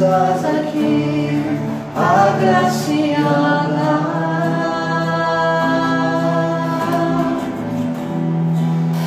[0.00, 1.58] estás aqui,
[1.94, 3.20] agraciada.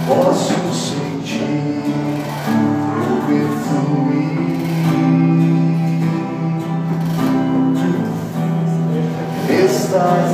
[0.08, 2.22] Posso sentir
[2.96, 4.34] o perfume.
[9.50, 10.33] Estás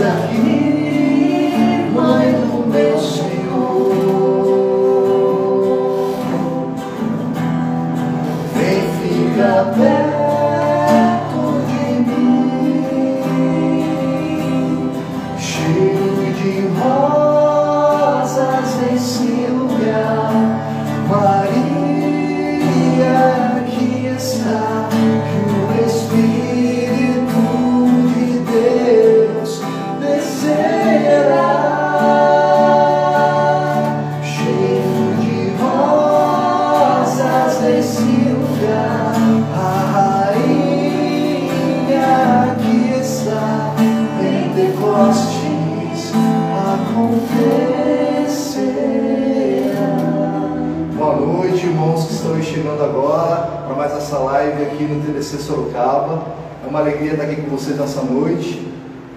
[55.19, 56.23] TDC Sorocaba.
[56.65, 58.67] É uma alegria estar aqui com vocês nessa noite,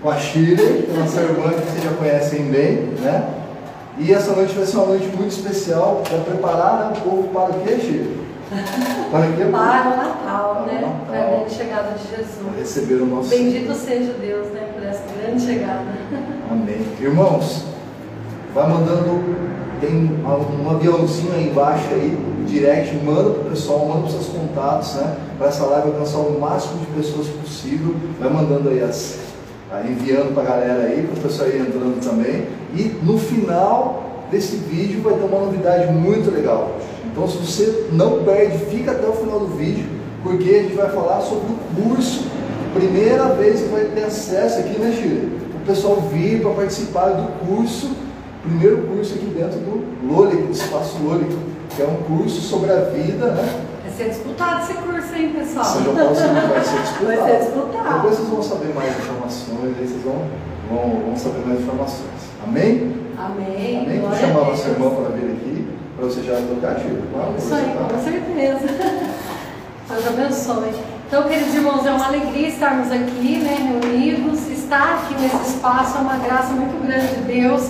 [0.02, 3.28] com a Shirley, que é nossa irmã que vocês já conhecem bem, né?
[3.98, 7.50] E essa noite vai ser uma noite muito especial para preparar né, o povo para
[7.50, 8.22] o que, Shirley?
[9.10, 9.44] Para que?
[9.44, 10.80] Para o Natal, né?
[10.80, 11.06] Natal.
[11.08, 12.58] Para a grande chegada de Jesus.
[12.58, 14.68] Receber o nosso Bendito seja Deus, né?
[14.74, 15.84] Por essa grande chegada.
[16.50, 16.86] Amém.
[17.00, 17.64] Irmãos,
[18.54, 19.36] vai mandando,
[19.80, 24.94] tem um aviãozinho aí embaixo aí, o direct, manda pro pessoal, manda pros seus contatos,
[24.94, 25.16] né?
[25.38, 27.94] Para essa live alcançar o máximo de pessoas possível.
[28.18, 29.18] Vai mandando aí as.
[29.88, 32.46] enviando pra galera aí, para o pessoal ir entrando também.
[32.74, 36.76] E no final desse vídeo vai ter uma novidade muito legal.
[37.10, 39.84] Então se você não perde, fica até o final do vídeo,
[40.22, 42.26] porque a gente vai falar sobre o curso.
[42.74, 45.38] Primeira vez que vai ter acesso aqui, né, Chile?
[45.54, 47.90] O pessoal vir para participar do curso,
[48.42, 51.36] primeiro curso aqui dentro do Lolic, do Espaço Lolic,
[51.74, 53.64] que é um curso sobre a vida, né?
[53.82, 55.64] Vai ser disputado esse curso, hein, pessoal?
[55.82, 57.06] João Paulo II vai ser disputado.
[57.06, 57.94] Vai ser disputado.
[57.94, 60.28] Depois vocês vão saber mais informações, aí vocês vão,
[60.70, 62.20] vão, vão saber mais informações.
[62.44, 62.96] Amém?
[63.18, 63.86] Amém.
[63.86, 64.00] Amém?
[64.00, 64.76] Vou chamar nossa Deus.
[64.76, 67.02] irmã para vir aqui, para você já tocar, Chico.
[67.12, 67.94] Claro, Isso aí, tá?
[67.94, 69.12] com certeza.
[69.88, 70.72] Deus abençoe.
[71.06, 74.48] Então, queridos irmãos, é uma alegria estarmos aqui, né, reunidos.
[74.48, 77.68] Estar aqui nesse espaço é uma graça muito grande de Deus,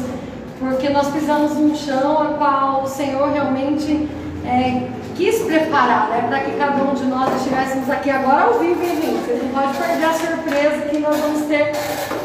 [0.62, 4.08] porque nós pisamos num chão a qual o Senhor realmente
[4.46, 8.80] é, quis preparar, né, para que cada um de nós estivéssemos aqui agora ao vivo,
[8.80, 9.24] hein, gente?
[9.24, 11.72] Vocês não podem perder a surpresa que nós vamos ter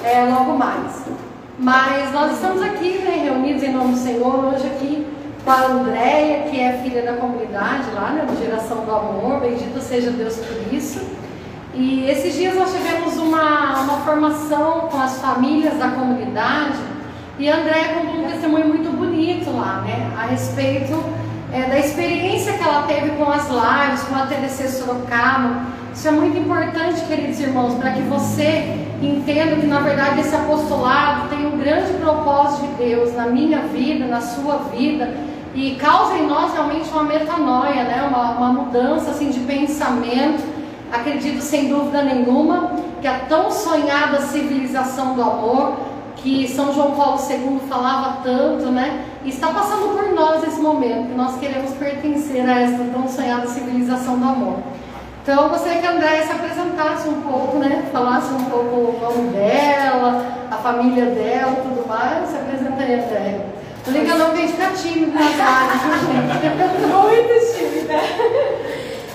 [0.04, 1.04] é, logo mais.
[1.58, 5.08] Mas nós estamos aqui, né, reunidos em nome do Senhor, hoje aqui
[5.44, 9.82] com a Andréia, que é filha da comunidade lá, né, do Geração do Amor, bendito
[9.82, 11.02] seja Deus por isso.
[11.74, 16.97] E esses dias nós tivemos uma, uma formação com as famílias da comunidade
[17.40, 21.04] e Andréia contou um testemunho muito bonito lá, né, a respeito
[21.54, 25.78] é, da experiência que ela teve com as lives, com a TDC Sorocaba.
[25.94, 31.30] Isso é muito importante, queridos irmãos, para que você entenda que na verdade esse apostolado
[31.30, 35.14] tem um grande propósito de Deus na minha vida, na sua vida
[35.58, 38.08] e causa em nós realmente uma metanoia, né?
[38.08, 40.44] uma, uma mudança assim, de pensamento.
[40.92, 45.78] Acredito sem dúvida nenhuma que a tão sonhada civilização do amor,
[46.18, 49.06] que São João Paulo II falava tanto, né?
[49.30, 54.18] está passando por nós nesse momento, que nós queremos pertencer a essa tão sonhada civilização
[54.18, 54.60] do amor.
[55.22, 57.84] Então eu gostaria que a Andréia se apresentasse um pouco, né?
[57.92, 62.30] Falasse um pouco o nome dela, a família dela e tudo mais.
[62.30, 63.46] Se apresenta aí, Andréia.
[63.86, 65.28] Não liga não que a gente fica tímido viu,
[66.08, 66.88] gente?
[66.88, 67.94] Muito tímida.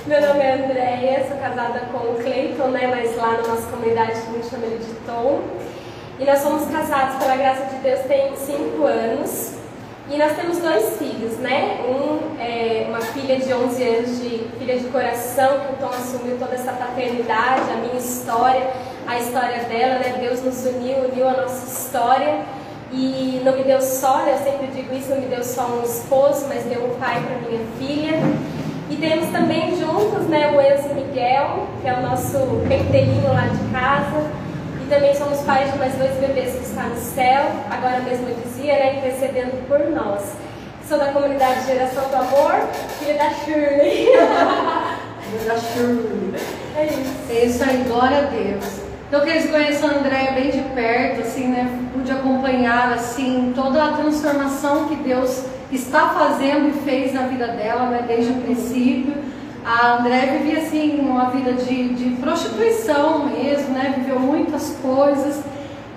[0.07, 2.89] Meu nome é Andréia, sou casada com o Cleiton, né?
[2.89, 5.41] Mas lá na nossa comunidade a gente chama ele de Tom.
[6.23, 9.55] E nós somos casados, pela graça de Deus, tem cinco anos.
[10.09, 11.81] E nós temos dois filhos, né?
[11.85, 16.39] Um é uma filha de 11 anos, de filha de coração, que o Tom assumiu
[16.39, 18.71] toda essa paternidade, a minha história,
[19.05, 20.19] a história dela, né?
[20.21, 22.43] Deus nos uniu, uniu a nossa história.
[22.93, 24.39] E não me deu só, né?
[24.39, 27.49] eu sempre digo isso, não me deu só um esposo, mas deu um pai para
[27.49, 28.13] minha filha.
[28.89, 32.39] E temos também juntos né, o Enzo Miguel, que é o nosso
[32.69, 34.42] pentelinho lá de casa.
[34.93, 38.75] Também somos pais de mais dois bebês que estão no céu, agora mesmo eu dizia,
[38.75, 40.35] né, intercedendo por nós.
[40.87, 42.69] Sou da comunidade Geração do Amor,
[42.99, 44.09] filha da Shirley.
[45.49, 46.35] Da Shirley.
[46.77, 47.15] é isso.
[47.31, 48.67] É isso aí, glória a Deus.
[49.09, 51.71] Então que eles conheçam a Andréia bem de perto, assim, né?
[51.95, 57.87] Pude acompanhar, assim, toda a transformação que Deus está fazendo e fez na vida dela,
[57.87, 58.05] né?
[58.07, 59.15] Desde o princípio.
[59.65, 63.95] A André vivia assim uma vida de, de prostituição mesmo, né?
[63.97, 65.41] Viveu muitas coisas.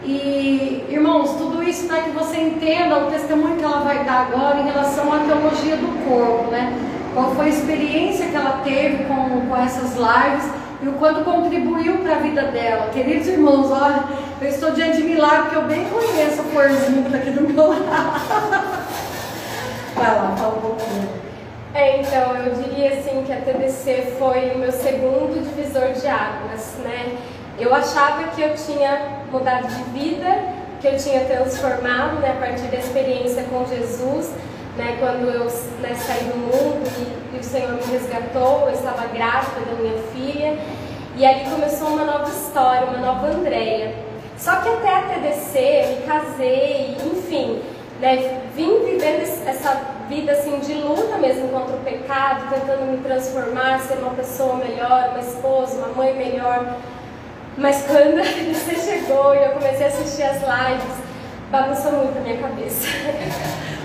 [0.04, 4.60] E, irmãos, tudo isso para que você entenda o testemunho que ela vai dar agora
[4.60, 6.78] em relação à teologia do corpo, né?
[7.16, 10.48] Qual foi a experiência que ela teve com, com essas lives
[10.84, 12.90] e o quanto contribuiu para a vida dela.
[12.92, 14.04] Queridos irmãos, olha,
[14.42, 17.42] eu estou diante de milagre porque eu bem conheço a florzinha que está aqui do
[17.50, 17.86] meu lado.
[19.96, 21.25] Vai lá, fala um pouquinho.
[21.76, 26.74] É, então, eu diria assim que a TDC foi o meu segundo divisor de águas,
[26.82, 27.18] né?
[27.60, 30.26] Eu achava que eu tinha mudado de vida,
[30.80, 34.32] que eu tinha transformado né, a partir da experiência com Jesus,
[34.78, 35.44] né, quando eu
[35.82, 40.02] né, saí do mundo e, e, o Senhor me resgatou, eu estava grávida da minha
[40.14, 40.58] filha,
[41.18, 43.94] e ali começou uma nova história, uma nova Andréia.
[44.38, 47.62] Só que até a TDC, me casei, enfim,
[48.00, 53.80] né, vim vivendo essa vida assim de luta mesmo contra o pecado, tentando me transformar,
[53.80, 56.76] ser uma pessoa melhor, uma esposa, uma mãe melhor.
[57.58, 58.18] Mas quando
[58.54, 61.06] você chegou e eu comecei a assistir as lives,
[61.50, 62.88] bagunçou muito a minha cabeça.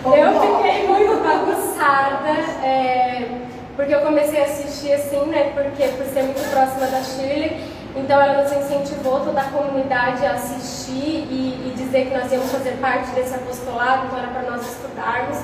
[0.04, 2.30] eu fiquei muito bagunçada,
[2.64, 3.28] é,
[3.76, 5.52] porque eu comecei a assistir assim, né?
[5.54, 7.60] Porque por ser muito próxima da Shirley,
[7.96, 12.50] então ela nos incentivou toda a comunidade a assistir e, e dizer que nós íamos
[12.50, 15.38] fazer parte desse apostolado, então era para nós estudarmos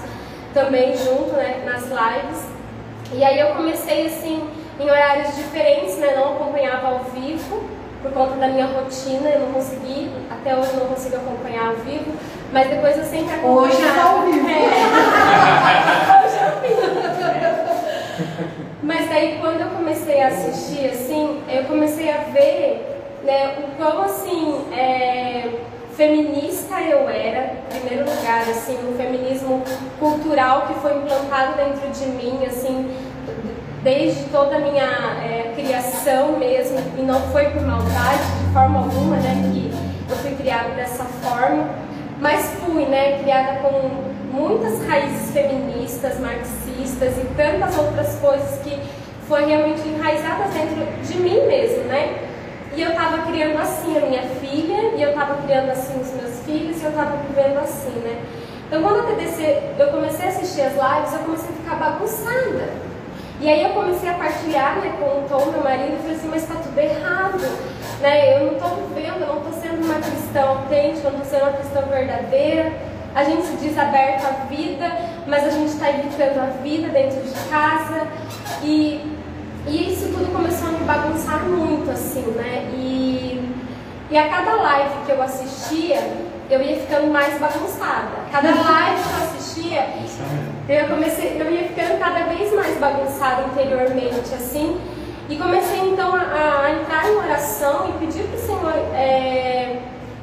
[0.55, 1.63] também junto, né?
[1.65, 2.47] Nas lives.
[3.13, 4.49] E aí eu comecei assim
[4.79, 6.15] em horários diferentes, né?
[6.17, 7.63] Não acompanhava ao vivo
[8.03, 11.77] por conta da minha rotina, eu não consegui, até hoje eu não consigo acompanhar ao
[11.77, 12.13] vivo,
[12.53, 13.59] mas depois eu sempre acompanho.
[13.59, 14.49] Hoje está ao vivo.
[14.49, 14.53] É.
[16.25, 16.77] hoje é ao vivo.
[18.87, 22.87] Mas daí quando eu comecei a assistir, assim, eu comecei a ver
[23.25, 25.51] né, o quão assim é,
[25.97, 29.61] feminista eu era, em primeiro lugar, assim, o feminismo
[29.99, 32.89] cultural que foi implantado dentro de mim, assim,
[33.83, 39.17] desde toda a minha é, criação mesmo, e não foi por maldade de forma alguma,
[39.17, 39.73] né, que
[40.09, 41.69] eu fui criada dessa forma,
[42.21, 48.79] mas fui, né, criada com muitas raízes feministas, marxistas e tantas outras coisas que
[49.27, 52.23] foi realmente enraizadas dentro de mim mesmo, né?
[52.77, 56.45] E eu estava criando assim a minha filha, e eu estava criando assim os meus
[56.45, 58.23] filhos, e eu estava vivendo assim, né?
[58.67, 62.87] Então quando eu, comecei, eu comecei a assistir as lives, eu comecei a ficar bagunçada.
[63.41, 66.29] E aí eu comecei a partilhar né, com o Tom, meu marido, e falei assim,
[66.29, 67.39] mas está tudo errado.
[68.01, 68.37] Né?
[68.37, 71.49] Eu não estou vivendo, eu não estou sendo uma cristã autêntica, eu não estou sendo
[71.49, 72.96] uma cristã verdadeira.
[73.17, 74.95] A gente se diz aberto à vida,
[75.27, 78.07] mas a gente está evitando a vida dentro de casa.
[78.63, 79.11] E,
[79.67, 82.71] e isso tudo começou a me bagunçar muito, assim, né?
[82.75, 83.55] E,
[84.11, 85.97] e a cada live que eu assistia,
[86.51, 88.11] eu ia ficando mais bagunçada.
[88.31, 89.89] Cada live que eu assistia,
[90.69, 94.79] eu, comecei, eu ia ficando cada vez mais bagunçada interiormente, assim.
[95.31, 99.76] E comecei então a, a entrar em oração e pedir para o Senhor é,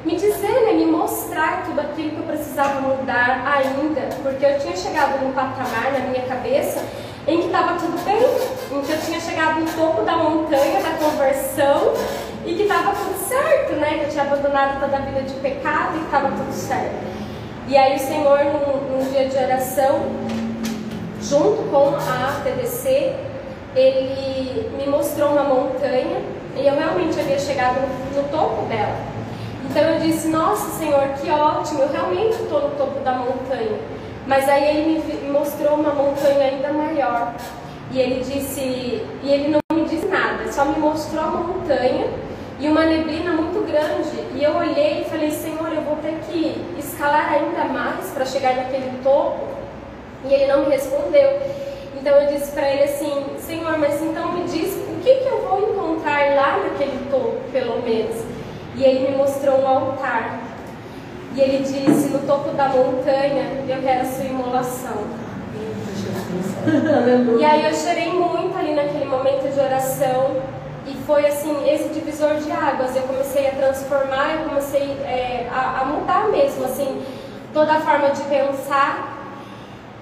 [0.04, 4.76] me dizer, né, me mostrar tudo aquilo que eu precisava mudar ainda, porque eu tinha
[4.76, 6.84] chegado num patamar na minha cabeça
[7.26, 10.90] em que estava tudo bem, em que eu tinha chegado no topo da montanha da
[10.98, 11.94] conversão
[12.44, 13.98] e que estava tudo certo, né?
[13.98, 16.94] Que eu tinha abandonado toda a vida de pecado e que estava tudo certo.
[17.66, 20.00] E aí o Senhor, num, num, dia de oração,
[21.22, 23.14] junto com a TDC,
[23.74, 26.20] ele me mostrou uma montanha
[26.56, 29.13] e eu realmente havia chegado no, no topo dela.
[29.74, 33.76] Então eu disse, nossa Senhor, que ótimo, eu realmente estou no topo da montanha.
[34.24, 37.34] Mas aí ele me mostrou uma montanha ainda maior.
[37.90, 42.06] E ele disse, e ele não me disse nada, só me mostrou a montanha
[42.60, 44.16] e uma neblina muito grande.
[44.36, 48.54] E eu olhei e falei, Senhor, eu vou ter que escalar ainda mais para chegar
[48.54, 49.44] naquele topo.
[50.24, 51.40] E ele não me respondeu.
[51.96, 55.42] Então eu disse para ele assim, Senhor, mas então me diz o que, que eu
[55.42, 58.34] vou encontrar lá naquele topo, pelo menos.
[58.76, 60.40] E ele me mostrou um altar.
[61.34, 65.24] E ele disse, no topo da montanha, eu quero a sua imolação.
[67.38, 70.36] e aí eu chorei muito ali naquele momento de oração.
[70.86, 72.94] E foi assim, esse divisor de águas.
[72.94, 77.02] Eu comecei a transformar, eu comecei é, a, a, mudar mesmo, assim,
[77.52, 79.14] toda a forma de pensar.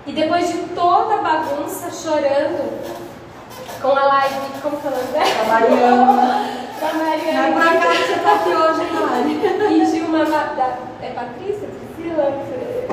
[0.07, 2.83] E depois de toda a bagunça, chorando,
[3.81, 5.35] com a live, como que é o nome dela?
[5.39, 6.49] Da Mariana.
[6.83, 7.49] Da Mariana.
[7.49, 9.81] É pra cá que você tá aqui hoje, Mari.
[9.81, 10.25] E de uma.
[10.25, 11.69] Da, é Patrícia?
[11.69, 12.43] Priscila?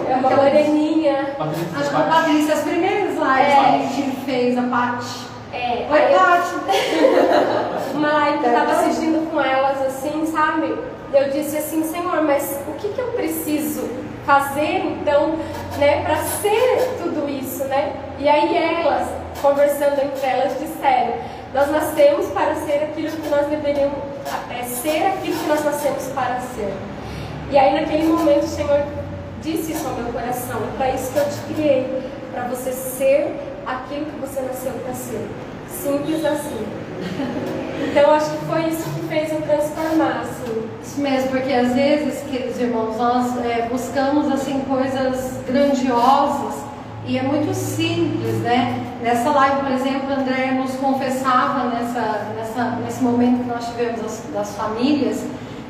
[0.07, 1.35] É uma moreninha.
[1.39, 3.55] Acho que a Patrícia, as primeiras lives é.
[3.55, 5.29] que a gente fez, a Paty.
[5.51, 7.95] É, Oi, Paty.
[7.95, 10.77] uma live que eu estava assistindo com elas, assim, sabe?
[11.11, 13.89] Eu disse assim, Senhor, mas o que, que eu preciso
[14.23, 15.33] fazer, então,
[15.79, 17.93] né, para ser tudo isso, né?
[18.19, 19.07] E aí elas,
[19.41, 21.13] conversando entre elas, disseram:
[21.53, 23.97] Nós nascemos para ser aquilo que nós deveríamos
[24.51, 26.73] é, ser, aquilo que nós nascemos para ser.
[27.51, 28.83] E aí, naquele momento, o Senhor
[29.41, 33.35] disse isso ao meu coração: É para isso que eu te criei, para você ser
[33.65, 35.27] aquilo que você nasceu para ser.
[35.67, 36.65] Simples assim.
[37.89, 40.69] Então, acho que foi isso que fez eu transformar, assim.
[40.83, 46.68] Isso mesmo, porque às vezes, queridos irmãos, nós é, buscamos assim coisas grandiosas
[47.09, 48.85] e é muito simples, né?
[49.01, 54.23] Nessa live, por exemplo, André nos confessava nessa, nessa, nesse momento que nós tivemos das,
[54.31, 55.25] das famílias,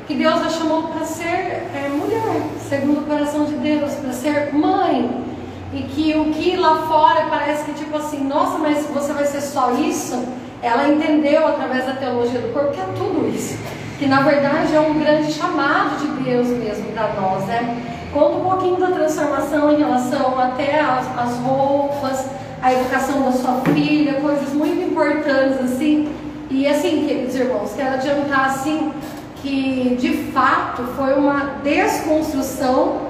[0.06, 4.52] que Deus a chamou para ser é, mulher, segundo o coração de Deus, para ser
[4.52, 5.24] mãe.
[5.72, 9.40] E que o que lá fora parece que tipo assim, nossa, mas você vai ser
[9.40, 10.22] só isso?
[10.60, 13.56] Ela entendeu através da teologia do corpo que é tudo isso.
[13.98, 17.99] Que na verdade é um grande chamado de Deus mesmo para nós, né?
[18.12, 22.26] Conta um pouquinho da transformação em relação até as, as roupas,
[22.60, 26.08] a educação da sua filha, coisas muito importantes assim.
[26.50, 28.92] E assim, queridos irmãos, quero adiantar assim
[29.36, 33.02] que de fato foi uma desconstrução,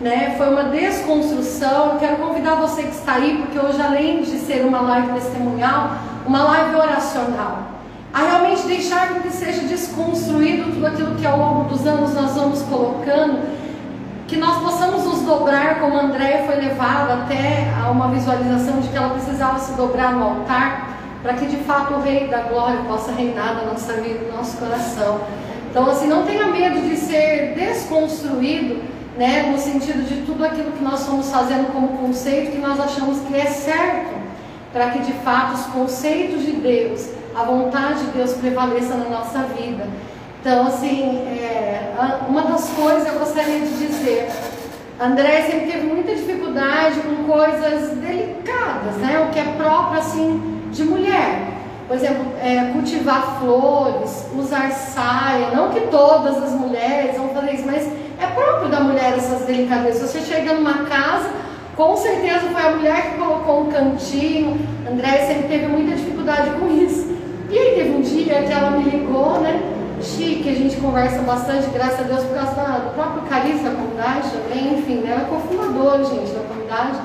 [0.00, 0.34] né?
[0.36, 1.96] Foi uma desconstrução.
[2.00, 5.92] Quero convidar você que está aí, porque hoje além de ser uma live testemunhal,
[6.26, 7.58] uma live oracional,
[8.12, 12.62] a realmente deixar que seja desconstruído tudo aquilo que ao longo dos anos nós vamos
[12.62, 13.63] colocando
[14.34, 18.96] que nós possamos nos dobrar, como Andréia foi levada até a uma visualização de que
[18.96, 23.12] ela precisava se dobrar no altar, para que de fato o Rei da Glória possa
[23.12, 25.20] reinar na nossa vida, no nosso coração.
[25.70, 28.82] Então, assim, não tenha medo de ser desconstruído,
[29.16, 33.20] né, no sentido de tudo aquilo que nós estamos fazendo como conceito que nós achamos
[33.20, 34.14] que é certo,
[34.72, 39.44] para que de fato os conceitos de Deus, a vontade de Deus prevaleça na nossa
[39.56, 39.86] vida.
[40.40, 41.63] Então, assim, é,
[42.28, 44.28] uma das coisas eu gostaria de dizer,
[45.00, 49.26] André sempre teve muita dificuldade com coisas delicadas, né?
[49.26, 51.54] O que é próprio, assim, de mulher.
[51.86, 55.50] Por exemplo, é, cultivar flores, usar saia.
[55.54, 57.86] Não que todas as mulheres vão fazer isso, mas
[58.20, 60.10] é próprio da mulher essas delicadezas.
[60.10, 61.28] Você chega numa casa,
[61.76, 64.58] com certeza foi a mulher que colocou um cantinho.
[64.90, 67.14] André sempre teve muita dificuldade com isso.
[67.50, 69.60] E aí teve um dia que ela me ligou, né?
[70.04, 74.30] Chique, a gente conversa bastante, graças a Deus, por causa do próprio carisma da comunidade
[74.30, 75.12] também, enfim, né?
[75.12, 76.98] ela é cofundadora, gente, da comunidade.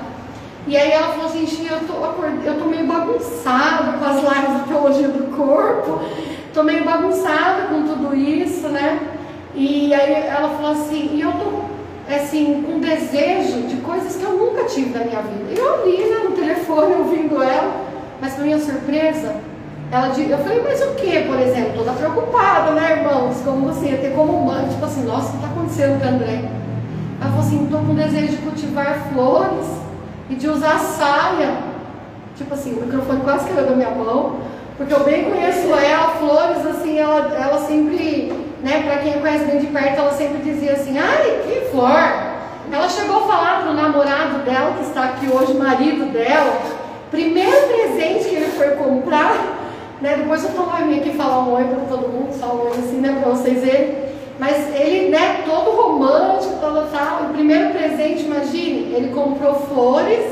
[0.67, 1.93] E aí ela falou assim, Xi, eu tô,
[2.45, 6.01] eu tô meio bagunçada com as lives da teologia do corpo,
[6.53, 8.99] tô meio bagunçada com tudo isso, né?
[9.55, 11.69] E aí ela falou assim, e eu tô
[12.15, 15.59] assim, com desejo de coisas que eu nunca tive na minha vida.
[15.59, 17.85] Eu li né, no telefone ouvindo ela,
[18.19, 19.35] mas para minha surpresa,
[19.91, 21.73] ela, eu falei, mas o que, por exemplo?
[21.77, 23.37] Toda preocupada, né, irmãos?
[23.43, 26.43] Como ia ter como mãe, tipo assim, nossa, o que está acontecendo com a André?
[27.19, 29.65] Ela falou assim, estou com desejo de cultivar flores
[30.29, 31.57] e de usar saia.
[32.37, 34.35] Tipo assim, o microfone quase caiu da minha mão,
[34.77, 38.31] porque eu bem conheço ela, flores, assim, ela, ela sempre,
[38.61, 42.29] né, para quem conhece bem de perto, ela sempre dizia assim, ai, que flor!
[42.71, 46.61] Ela chegou a falar para o namorado dela, que está aqui hoje, marido dela,
[47.09, 49.58] primeiro presente que ele foi comprar
[50.01, 50.15] né?
[50.17, 52.97] Depois eu vou vir aqui falar um oi para todo mundo, só um oi assim,
[52.97, 54.09] né, para vocês verem.
[54.39, 57.23] Mas ele, né, todo romântico, todo tal.
[57.23, 60.23] O primeiro presente, imagine, ele comprou flores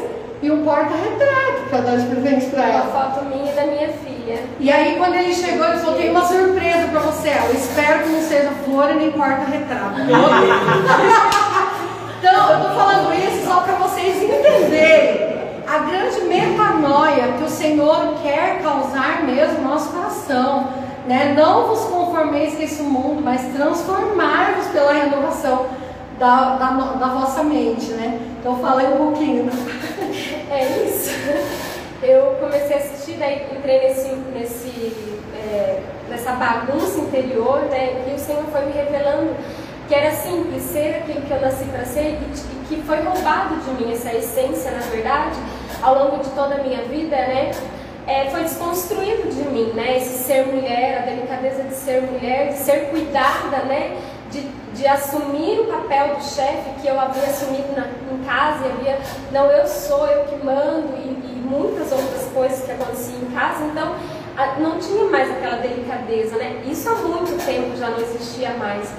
[0.41, 2.83] e um porta-retrato para dar de presente para ela.
[2.83, 4.39] Uma foto minha e da minha filha.
[4.61, 7.33] E aí, quando ele chegou, ele falou: tem uma surpresa para você.
[7.49, 9.99] Eu espero que não seja flor e nem porta-retrato.
[12.19, 15.26] então, eu tô falando isso só para vocês entenderem
[15.67, 20.69] a grande metanoia que o Senhor quer causar mesmo no nosso coração.
[21.05, 21.33] Né?
[21.37, 25.67] Não vos conformeis com esse mundo, mas transformai-vos pela renovação
[26.17, 27.91] da, da, da, vossa mente.
[27.91, 28.19] Né?
[28.39, 29.49] Então falei um pouquinho.
[30.49, 31.11] É isso.
[32.01, 38.05] Eu comecei a assistir, daí entrei nesse, nesse, é, nessa bagunça interior, né?
[38.09, 39.35] E o Senhor foi me revelando
[39.87, 43.71] que era simples ser aquilo que eu nasci para ser e, que foi roubado de
[43.71, 45.37] mim essa essência, na verdade,
[45.81, 47.51] ao longo de toda a minha vida, né?
[48.05, 49.97] É, foi desconstruído de mim, né?
[49.97, 53.97] Esse ser mulher, a delicadeza de ser mulher, de ser cuidada, né?
[54.31, 54.41] De,
[54.73, 58.99] de assumir o papel do chefe que eu havia assumido na, em casa e havia,
[59.31, 63.65] não, eu sou, eu que mando e, e muitas outras coisas que aconteciam em casa,
[63.65, 63.95] então
[64.37, 66.61] a, não tinha mais aquela delicadeza, né?
[66.65, 68.89] Isso há muito tempo já não existia mais.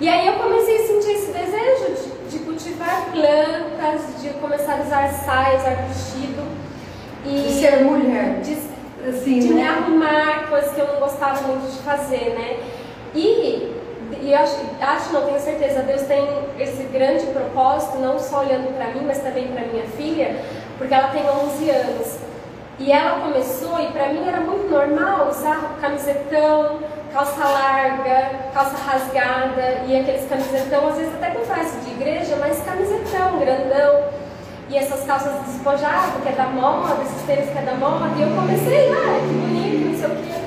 [0.00, 4.82] E aí eu comecei a sentir esse desejo de, de cultivar plantas, de começar a
[4.82, 6.42] usar saias, usar vestido.
[7.24, 8.40] E de ser mulher.
[8.40, 8.58] De,
[9.08, 9.54] assim, de né?
[9.54, 12.58] me arrumar, coisas que eu não gostava muito de fazer, né?
[13.14, 13.72] E,
[14.20, 16.26] e acho, acho, não tenho certeza, Deus tem
[16.58, 20.36] esse grande propósito, não só olhando para mim, mas também para minha filha,
[20.76, 22.18] porque ela tem 11 anos.
[22.78, 26.80] E ela começou, e para mim era muito normal usar camisetão,
[27.14, 32.60] calça larga, calça rasgada e aqueles camisetão, às vezes até com face de igreja, mas
[32.64, 34.08] camisetão grandão.
[34.68, 38.22] E essas calças despojadas, que é da moda, esses tênis que é da moda, e
[38.22, 40.40] eu comecei, ah, que bonito, não sei o quê.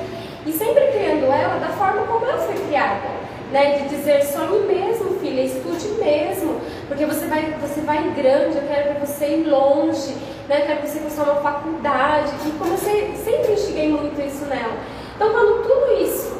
[0.44, 3.18] E sempre criando ela da forma como eu fui criada.
[3.50, 8.68] Né, de dizer sonhe mesmo, filha, estude mesmo, porque você vai, você vai grande, eu
[8.68, 10.14] quero ver você ir longe,
[10.46, 12.30] né, eu quero que você faça uma faculdade.
[12.44, 14.76] E comecei, sempre instiguei muito isso nela.
[15.16, 16.37] Então, quando tudo isso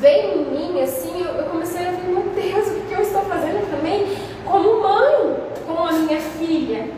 [0.00, 3.22] veio em mim, assim, eu, eu comecei a ver, meu Deus, o que eu estou
[3.22, 4.06] fazendo também
[4.44, 5.36] como mãe
[5.66, 6.88] com a minha filha?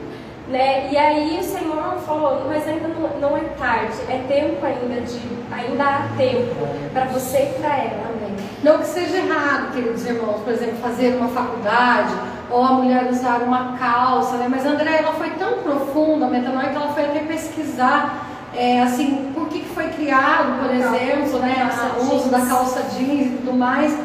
[0.49, 0.91] Né?
[0.91, 5.21] E aí o Senhor falou, mas ainda não, não é tarde, é tempo ainda de,
[5.53, 8.03] ainda há tempo para você e para ela.
[8.09, 8.35] Amém.
[8.63, 12.15] Não que seja errado, queridos irmãos, por exemplo, fazer uma faculdade
[12.51, 14.47] ou a mulher usar uma calça, né?
[14.49, 18.27] Mas André, ela foi tão profunda, metanoia, que ela foi até pesquisar
[18.59, 23.37] é, assim, por que, foi criado, por exemplo, né, o uso da calça jeans e
[23.37, 23.97] tudo mais.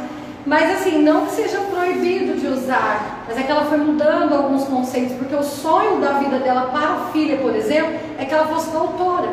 [0.45, 4.65] Mas assim, não que seja proibido de usar, mas é que ela foi mudando alguns
[4.65, 8.45] conceitos, porque o sonho da vida dela para a filha, por exemplo, é que ela
[8.45, 9.29] fosse doutora.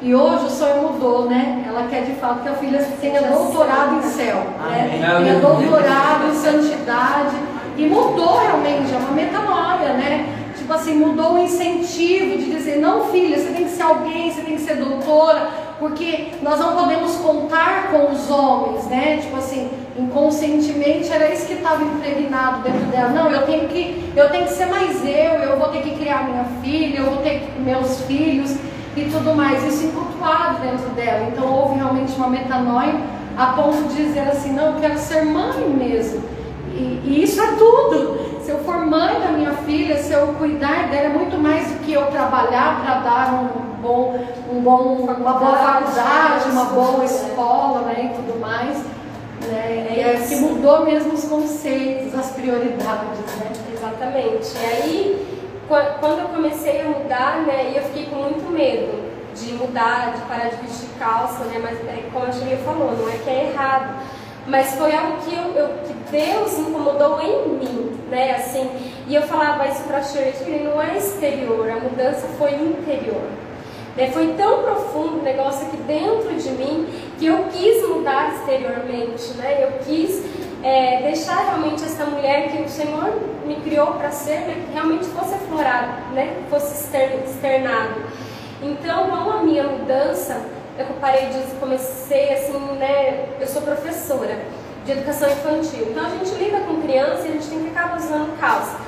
[0.00, 1.64] E hoje o sonho mudou, né?
[1.66, 4.98] Ela quer de fato que a filha tenha doutorado em céu, né?
[5.24, 7.36] Tenha doutorado em santidade.
[7.76, 10.41] E mudou realmente, é uma metanoia, né?
[10.62, 14.42] Tipo assim, mudou o incentivo de dizer, não filha, você tem que ser alguém, você
[14.42, 19.18] tem que ser doutora, porque nós não podemos contar com os homens, né?
[19.18, 23.08] Tipo assim, inconscientemente era isso que estava impregnado dentro dela.
[23.08, 26.28] Não, eu tenho que, eu tenho que ser mais eu, eu vou ter que criar
[26.28, 28.56] minha filha, eu vou ter que, meus filhos
[28.96, 29.64] e tudo mais.
[29.64, 31.26] Isso incultuado dentro dela.
[31.28, 32.94] Então houve realmente uma metanoia
[33.36, 36.22] a ponto de dizer assim, não, eu quero ser mãe mesmo.
[36.72, 40.88] E, e isso é tudo se eu for mãe da minha filha, se eu cuidar
[40.90, 44.18] dela, é muito mais do que eu trabalhar para dar um bom,
[44.50, 48.78] um bom, uma boa faculdade, uma boa escola né, e tudo mais.
[49.46, 49.86] Né?
[49.96, 53.20] É, é que mudou mesmo os conceitos, as prioridades.
[53.38, 53.52] Né?
[53.74, 54.52] Exatamente.
[54.60, 60.14] E aí, quando eu comecei a mudar, né, eu fiquei com muito medo de mudar,
[60.14, 61.58] de parar de vestir calça, né?
[61.62, 64.02] Mas é, como a Julia falou, não é que é errado
[64.46, 68.36] mas foi algo que, eu, eu, que Deus incomodou em mim, né?
[68.36, 68.70] Assim,
[69.08, 73.22] e eu falava isso para Church, que não é exterior, a mudança foi interior.
[73.96, 74.10] Né?
[74.12, 76.86] Foi tão profundo o negócio aqui dentro de mim
[77.18, 79.64] que eu quis mudar exteriormente, né?
[79.64, 80.22] Eu quis
[80.62, 84.64] é, deixar realmente essa mulher que o Senhor me criou para ser, né?
[84.66, 86.36] que realmente fosse aflorado, né?
[86.50, 87.94] Fosse externado.
[88.62, 90.40] Então, com a minha mudança,
[90.78, 93.28] eu parei de comecei assim, né?
[93.40, 94.38] Eu sou professora
[94.84, 97.98] de educação infantil, então a gente lida com criança e a gente tem que acabar
[97.98, 98.78] usando calça.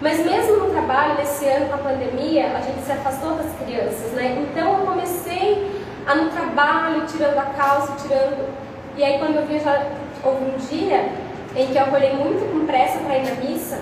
[0.00, 4.12] Mas mesmo no trabalho, nesse ano com a pandemia, a gente se afastou das crianças,
[4.12, 4.46] né?
[4.50, 8.48] Então eu comecei a no trabalho, tirando a calça, tirando.
[8.96, 9.86] E aí quando eu vi, já
[10.24, 11.08] houve um dia
[11.54, 13.78] em que eu acordei muito com pressa para ir na missa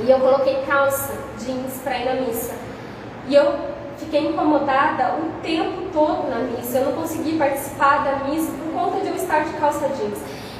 [0.00, 2.54] e eu coloquei calça jeans para ir na missa.
[3.26, 3.54] E eu
[3.98, 6.78] fiquei incomodada o tempo todo na missa.
[6.78, 10.18] Eu não consegui participar da missa por conta de eu estar de calça jeans.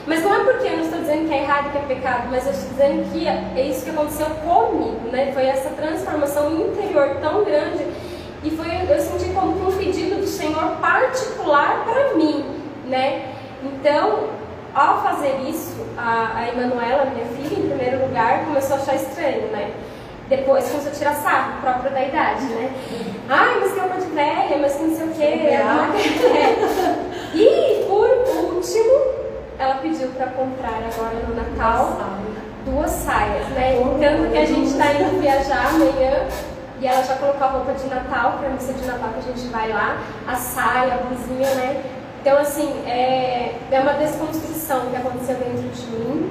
[0.08, 2.46] Mas não é porque eu não estou dizendo que é errado, que é pecado, mas
[2.46, 5.32] eu estou dizendo que é isso que aconteceu comigo, né?
[5.34, 7.86] Foi essa transformação interior tão grande
[8.42, 12.42] e foi eu senti como um pedido do Senhor particular para mim,
[12.86, 13.34] né?
[13.62, 14.30] Então,
[14.74, 19.48] ao fazer isso, a, a Emanuela, minha filha, em primeiro lugar, começou a achar estranho,
[19.48, 19.72] né?
[20.30, 22.70] Depois começou a tirar sarro, próprio da idade, né?
[23.28, 25.22] Ai, mas que roupa de velha, mas que não sei o quê.
[25.22, 26.87] É.
[29.58, 31.98] ela pediu para comprar agora no Natal
[32.64, 33.74] duas saias, né?
[34.00, 36.26] Tanto que a gente está indo viajar amanhã
[36.80, 39.34] e ela já colocou a roupa de Natal, para a missa de Natal que a
[39.34, 41.82] gente vai lá, a saia, a blusinha, né?
[42.20, 46.30] Então, assim, é, é uma desconstrução que aconteceu dentro de mim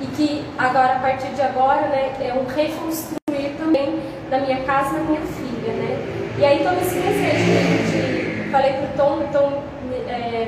[0.00, 4.96] e que agora, a partir de agora, né, é um reconstruir também na minha casa
[4.96, 6.34] e na minha filha, né?
[6.38, 7.44] E aí todo esse desejo
[7.90, 9.62] de, de falei Tom, o Tom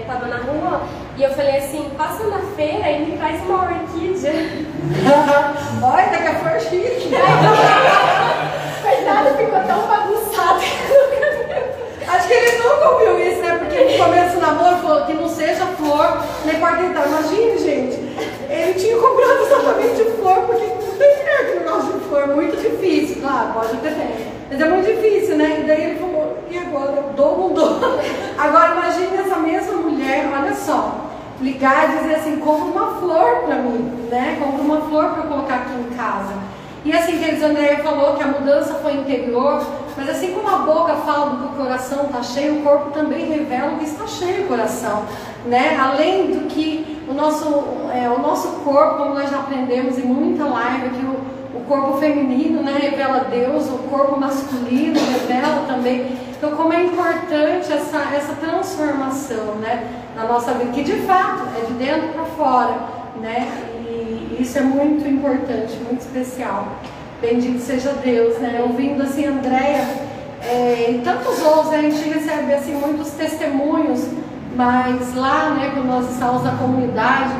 [0.00, 0.82] estava é, na rua
[1.16, 4.32] e eu falei assim, passa na feira e me traz uma orquídea.
[5.82, 7.10] Olha, daqui a flor chique.
[8.82, 10.60] Coitada, ficou tão bagunçado.
[12.08, 13.58] Acho que ele nunca ouviu isso, né?
[13.58, 17.96] Porque no começo do namoro falou que não seja flor nem quarto Imagina, gente.
[18.48, 22.26] Ele tinha comprado exatamente flor, porque não tem mulher que não gosta de flor.
[22.28, 23.92] Muito difícil, claro, pode ter.
[24.50, 25.60] Mas é muito difícil, né?
[25.60, 27.04] E daí ele falou, e agora?
[27.16, 27.80] Dou ou não dou?
[28.38, 31.06] Agora imagine essa mesma mulher, olha só,
[31.40, 34.36] ligar e dizer assim, compra uma flor para mim, né?
[34.38, 36.34] Compra uma flor para colocar aqui em casa.
[36.84, 39.60] E assim, queridos, Andréia falou que a mudança foi interior,
[39.96, 43.26] mas assim como a boca fala do que o coração está cheio, o corpo também
[43.26, 45.02] revela que está cheio o coração.
[45.46, 45.76] Né?
[45.76, 50.44] Além do que o nosso, é, o nosso corpo, como nós já aprendemos em muita
[50.44, 51.25] live, que o,
[51.56, 56.16] o corpo feminino né, revela Deus, o corpo masculino revela também.
[56.36, 61.66] Então, como é importante essa, essa transformação né, na nossa vida, que de fato é
[61.66, 62.74] de dentro para fora.
[63.20, 63.48] Né?
[64.38, 66.68] Isso é muito importante, muito especial.
[67.20, 68.62] Bendito seja Deus, né?
[68.62, 69.88] Ouvindo assim, Andréia
[70.42, 74.06] é, e tantos outros, a gente recebe assim muitos testemunhos,
[74.54, 77.34] mas lá, né, quando nós estávamos na comunidade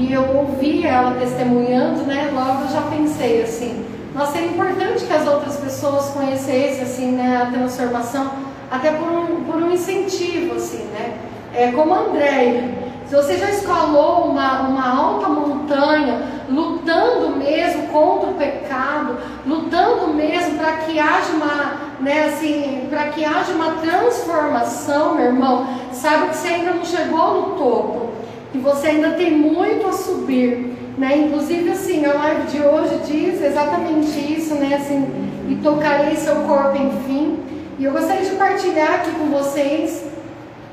[0.00, 3.84] e eu ouvi ela testemunhando, né, logo eu já pensei assim,
[4.14, 8.30] nossa, é importante que as outras pessoas conhecessem assim, né, a transformação,
[8.70, 11.18] até por um, por um incentivo, assim, né?
[11.54, 12.70] É, como a Andréia,
[13.06, 20.56] se você já escalou uma, uma alta montanha, lutando mesmo contra o pecado, lutando mesmo
[20.56, 26.36] para que haja uma, né, assim, para que haja uma transformação, meu irmão, saiba que
[26.36, 28.09] você ainda não chegou no topo,
[28.54, 31.18] e você ainda tem muito a subir, né?
[31.18, 34.74] Inclusive assim, a live de hoje diz exatamente isso, né?
[34.74, 35.06] Assim,
[35.48, 37.38] e tocarei seu corpo enfim.
[37.78, 40.04] E eu gostaria de partilhar aqui com vocês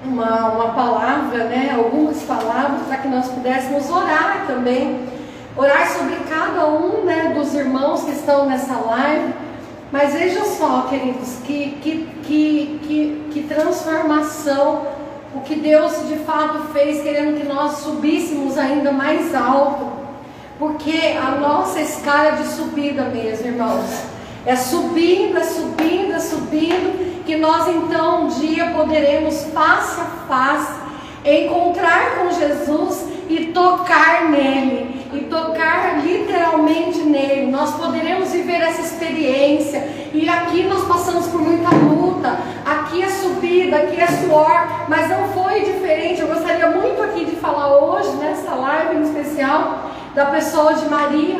[0.03, 4.99] uma, uma palavra, né, algumas palavras, para que nós pudéssemos orar também,
[5.55, 9.33] orar sobre cada um né, dos irmãos que estão nessa live.
[9.91, 14.85] Mas veja só, queridos, que, que, que, que, que transformação
[15.37, 19.91] o que Deus de fato fez, querendo que nós subíssemos ainda mais alto,
[20.57, 23.85] porque a nossa escala de subida mesmo, irmãos,
[24.45, 30.73] é subindo, é subindo, é subindo, que nós então um dia poderemos face a face
[31.23, 37.51] encontrar com Jesus e tocar nele, e tocar literalmente nele.
[37.51, 40.06] Nós poderemos viver essa experiência.
[40.17, 45.27] E aqui nós passamos por muita luta, aqui é subida, aqui é suor, mas não
[45.27, 46.21] foi diferente.
[46.21, 51.39] Eu gostaria muito aqui de falar hoje, nessa live em especial, da pessoa de Maria,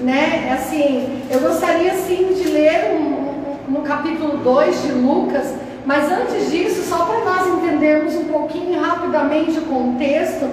[0.00, 0.52] né?
[0.52, 5.54] Assim, eu gostaria sim de ler um, no capítulo 2 de Lucas,
[5.86, 10.50] mas antes disso, só para nós entendermos um pouquinho rapidamente o contexto,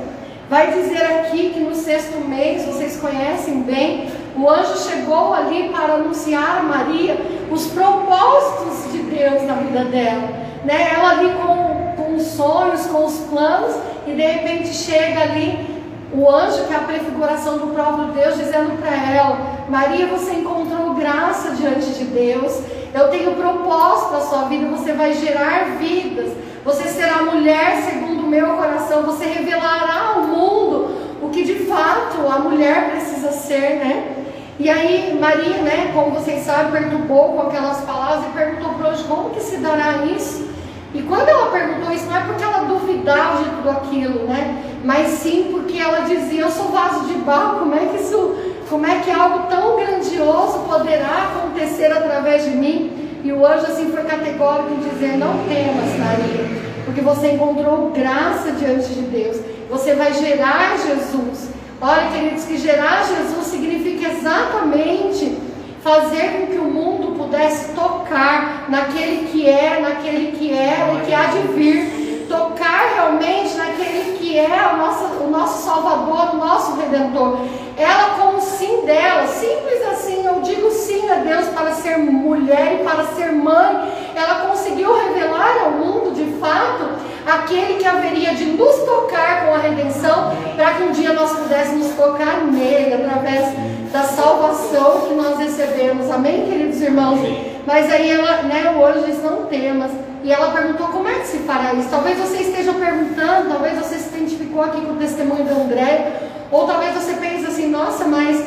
[0.49, 5.93] vai dizer aqui que no sexto mês, vocês conhecem bem, o anjo chegou ali para
[5.93, 7.17] anunciar a Maria
[7.49, 10.29] os propósitos de Deus na vida dela.
[10.63, 10.93] Né?
[10.93, 15.75] Ela ali com, com os sonhos, com os planos, e de repente chega ali
[16.13, 20.93] o anjo, que é a prefiguração do próprio Deus, dizendo para ela: Maria, você encontrou
[20.95, 22.59] graça diante de Deus.
[22.93, 26.31] Eu tenho propósito na sua vida, você vai gerar vidas.
[26.63, 32.27] Você será mulher segundo o meu coração, você revelará ao mundo o que de fato
[32.27, 34.24] a mulher precisa ser, né?
[34.57, 39.03] E aí Maria, né, como vocês sabem, perturbou com aquelas palavras e perguntou para hoje
[39.03, 40.47] como que se dará isso?
[40.93, 44.63] E quando ela perguntou isso, não é porque ela duvidava de tudo aquilo, né?
[44.83, 48.35] Mas sim porque ela dizia, eu sou vaso de barro, como é que isso
[48.69, 53.19] como é que algo tão grandioso poderá acontecer através de mim?
[53.23, 56.45] E o anjo assim foi categórico em dizer: Não temas, Maria,
[56.83, 59.37] porque você encontrou graça diante de Deus.
[59.69, 61.49] Você vai gerar Jesus.
[61.87, 65.37] Olha, queridos, que gerar Jesus significa exatamente
[65.83, 71.13] fazer com que o mundo pudesse tocar naquele que é, naquele que é e que
[71.13, 72.14] há de vir.
[72.27, 77.37] Tocar realmente naquele que é o nosso, o nosso Salvador, o nosso Redentor.
[77.77, 82.79] Ela, com o sim dela, simples assim, eu digo sim a Deus para ser mulher
[82.79, 86.89] e para ser mãe, ela conseguiu revelar ao mundo, de fato,
[87.25, 91.89] aquele que haveria de nos tocar com a redenção, para que um dia nós pudéssemos
[91.95, 93.53] tocar nele, através
[93.91, 96.09] da salvação que nós recebemos.
[96.09, 97.19] Amém, queridos irmãos?
[97.65, 99.91] Mas aí ela, né, hoje diz, não temas.
[100.25, 101.87] E ela perguntou como é que se fará isso.
[101.87, 106.13] Talvez você esteja perguntando, talvez você se identificou aqui com o testemunho do André,
[106.51, 108.43] ou talvez você pense assim, nossa, mas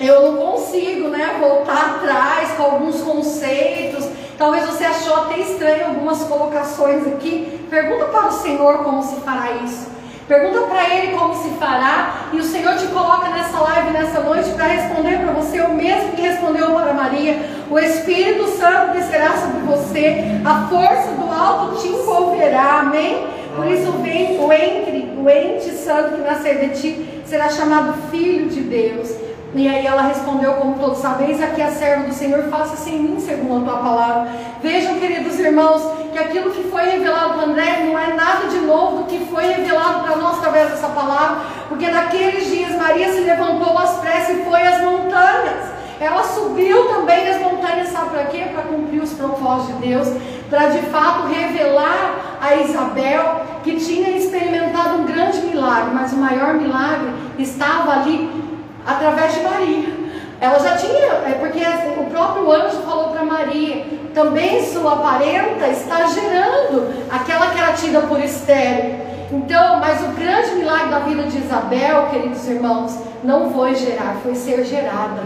[0.00, 4.04] eu não consigo né, voltar atrás com alguns conceitos.
[4.36, 7.64] Talvez você achou até estranho algumas colocações aqui.
[7.70, 9.86] Pergunta para o Senhor como se fará isso.
[10.28, 12.28] Pergunta para Ele como se fará.
[12.32, 16.12] E o Senhor te coloca nessa live, nessa noite, para responder para você o mesmo
[16.12, 17.38] que respondeu para Maria.
[17.70, 20.24] O Espírito Santo descerá sobre você.
[20.44, 22.80] A força do alto te envolverá.
[22.80, 23.26] Amém?
[23.54, 28.48] Por isso vem o entre, o ente santo que nascer de ti será chamado filho
[28.48, 29.10] de Deus.
[29.54, 33.20] E aí ela respondeu, como todos sabeis, aqui a serva do Senhor, faça-se em mim
[33.20, 34.28] segundo a tua palavra.
[34.60, 35.82] Vejam, queridos irmãos,
[36.12, 39.46] que aquilo que foi revelado para André não é nada de novo do que foi
[39.46, 44.42] revelado para nós através dessa palavra, porque naqueles dias Maria se levantou às pressas e
[44.42, 45.76] foi às montanhas.
[46.00, 48.44] ela subiu também as montanhas, sabe para quê?
[48.52, 50.08] Para cumprir os propósitos de Deus,
[50.50, 56.54] para de fato revelar a Isabel que tinha experimentado um grande milagre, mas o maior
[56.54, 58.46] milagre estava ali
[58.86, 60.06] através de Maria.
[60.40, 61.60] Ela já tinha, é porque
[61.98, 68.00] o próprio anjo falou para Maria, também sua parenta está gerando aquela que era tida
[68.02, 69.06] por estéreo.
[69.32, 74.34] Então, mas o grande milagre da vida de Isabel, queridos irmãos, não foi gerar, foi
[74.34, 75.22] ser gerada.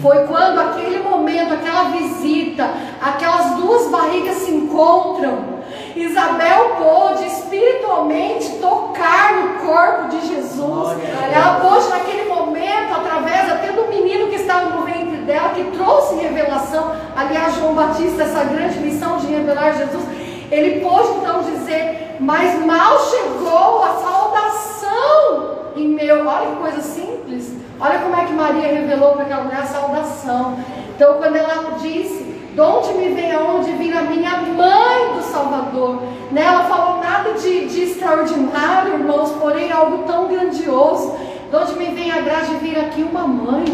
[0.00, 5.51] Foi quando aquele momento, aquela visita, aquelas duas barrigas se encontram.
[5.94, 10.96] Isabel pôde espiritualmente tocar no corpo de Jesus.
[11.32, 16.14] Ela pôde naquele momento, através até do menino que estava no ventre dela, que trouxe
[16.14, 16.92] revelação.
[17.16, 20.04] Aliás, João Batista, essa grande missão de revelar Jesus,
[20.50, 26.26] ele pôde então dizer: Mas mal chegou a saudação em meu.
[26.26, 27.52] Olha que coisa simples.
[27.80, 30.58] Olha como é que Maria revelou para aquela mulher a saudação.
[30.94, 32.21] Então, quando ela disse:
[32.54, 36.02] De onde me vem aonde vir a minha mãe do Salvador?
[36.30, 36.42] Né?
[36.42, 41.16] Ela falou nada de, de extraordinário, irmãos, porém algo tão grandioso.
[41.50, 43.64] De onde me vem a graça de vir aqui uma mãe?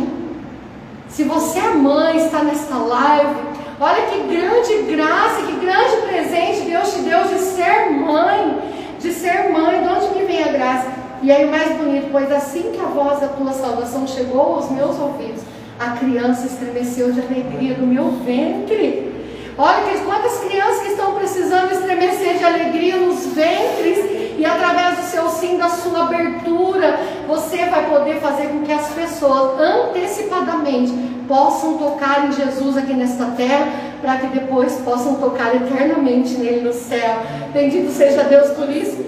[1.09, 3.35] Se você é mãe, está nesta live,
[3.81, 8.59] olha que grande graça, que grande presente Deus te deu de ser mãe,
[9.01, 10.87] de ser mãe, de onde me vem a graça?
[11.21, 14.71] E aí o mais bonito, pois assim que a voz da tua salvação chegou aos
[14.71, 15.43] meus ouvidos,
[15.79, 19.09] a criança estremeceu de alegria do meu ventre.
[19.57, 23.99] Olha quantas crianças que estão precisando estremecer de alegria nos ventres
[24.39, 28.89] e através do seu sim, da sua abertura, você vai poder fazer com que as
[28.89, 30.93] pessoas antecipadamente
[31.27, 33.67] possam tocar em Jesus aqui nesta terra,
[34.01, 37.17] para que depois possam tocar eternamente nele no céu.
[37.53, 39.05] Bendito seja Deus por isso.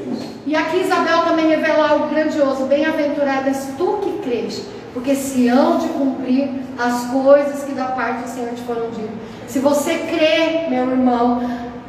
[0.47, 2.65] E aqui Isabel também revela algo grandioso.
[2.65, 8.29] Bem-aventuradas tu que crês, porque se hão de cumprir as coisas que da parte do
[8.29, 9.11] Senhor te foram ditas.
[9.47, 11.41] Se você crê, meu irmão,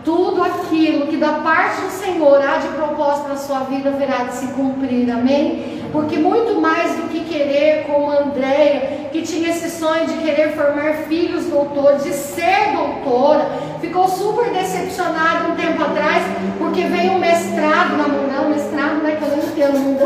[0.04, 4.24] tudo aquilo que da parte do Senhor há de propósito para a sua vida verá
[4.24, 5.82] de se cumprir, amém?
[5.92, 10.94] Porque muito mais do que querer, como Andréia, que tinha esse sonho de querer formar
[11.08, 13.46] filhos doutores, de ser doutora,
[13.80, 16.24] ficou super decepcionada um tempo atrás,
[16.58, 20.04] porque veio um mestrado na mão dela, mestrado, né, que eu não entendo muito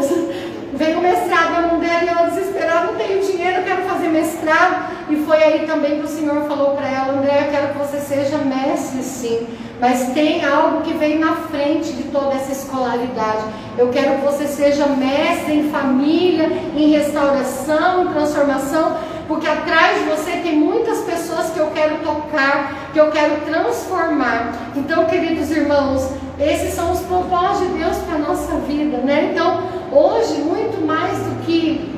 [0.76, 4.94] Veio um mestrado na mão dela e ela desesperada, não tenho dinheiro, quero fazer mestrado.
[5.10, 8.00] E foi aí também que o Senhor falou para ela, André, eu quero que você
[8.00, 9.48] seja mestre sim,
[9.80, 13.44] mas tem algo que vem na frente de toda essa escolaridade.
[13.78, 20.32] Eu quero que você seja mestre em família, em restauração, transformação, porque atrás de você
[20.38, 24.54] tem muitas pessoas que eu quero tocar, que eu quero transformar.
[24.76, 26.10] Então, queridos irmãos,
[26.40, 29.32] esses são os propósitos de Deus para a nossa vida, né?
[29.32, 31.92] Então, hoje, muito mais do que,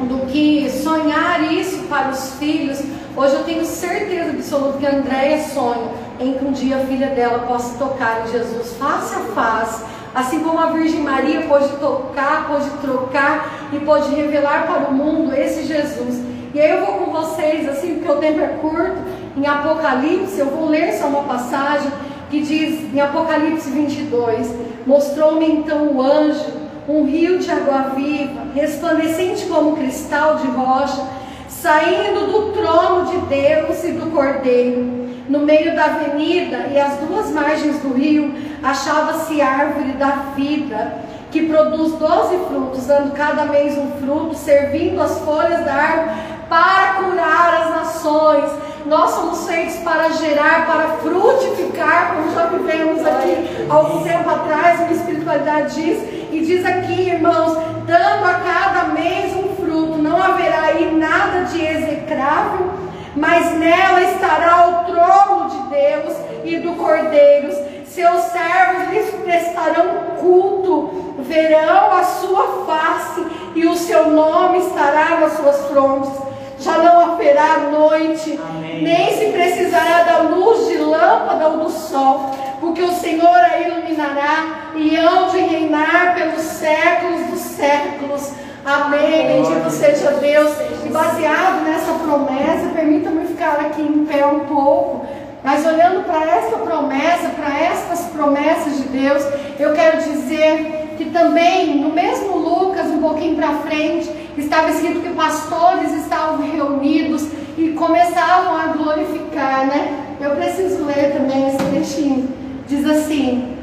[0.00, 2.82] do que sonhar isso para os filhos,
[3.16, 7.08] hoje eu tenho certeza absoluta que a Andréia sonha em que um dia a filha
[7.08, 9.84] dela possa tocar em Jesus face a face.
[10.14, 15.34] Assim como a Virgem Maria pôde tocar, pôde trocar e pôde revelar para o mundo
[15.34, 16.33] esse Jesus.
[16.54, 19.02] E aí eu vou com vocês, assim, porque o tempo é curto,
[19.36, 21.90] em Apocalipse, eu vou ler só uma passagem
[22.30, 24.54] que diz em Apocalipse 22:
[24.86, 26.44] Mostrou-me então o anjo,
[26.88, 31.04] um rio de água viva, resplandecente como cristal de rocha,
[31.48, 35.02] saindo do trono de Deus e do Cordeiro.
[35.28, 40.98] No meio da avenida e às duas margens do rio achava-se árvore da vida,
[41.32, 46.94] que produz doze frutos, dando cada mês um fruto, servindo as folhas da árvore para
[46.94, 48.50] curar as nações.
[48.86, 54.92] Nós somos feitos para gerar, para frutificar, como já vivemos aqui algum tempo atrás, uma
[54.92, 60.94] espiritualidade diz, e diz aqui, irmãos, dando a cada mês um fruto, não haverá aí
[60.94, 62.72] nada de execrável,
[63.16, 67.54] mas nela estará o trono de Deus e do Cordeiro.
[67.86, 75.34] Seus servos lhes prestarão culto, verão a sua face e o seu nome estará nas
[75.34, 76.33] suas frontes
[76.64, 78.82] já não haverá noite, Amém.
[78.82, 84.70] nem se precisará da luz de lâmpada ou do sol, porque o Senhor a iluminará
[84.74, 88.32] e hão de reinar pelos séculos dos séculos.
[88.64, 89.42] Amém.
[89.42, 90.52] Bendito seja Deus.
[90.86, 95.06] E baseado nessa promessa, permita-me ficar aqui em pé um pouco.
[95.42, 99.22] Mas olhando para esta promessa, para estas promessas de Deus,
[99.60, 105.10] eu quero dizer que também no mesmo Lucas, um pouquinho para frente, estava escrito que
[105.10, 110.16] pastores estavam reunidos e começavam a glorificar, né?
[110.20, 112.28] Eu preciso ler também esse textinho.
[112.66, 113.56] Diz assim: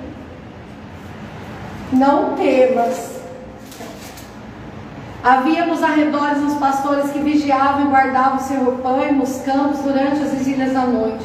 [1.92, 3.22] Não temas.
[5.24, 10.22] Havia nos arredores uns pastores que vigiavam e guardavam o seu rebanho nos campos durante
[10.22, 11.24] as vigílias da noite.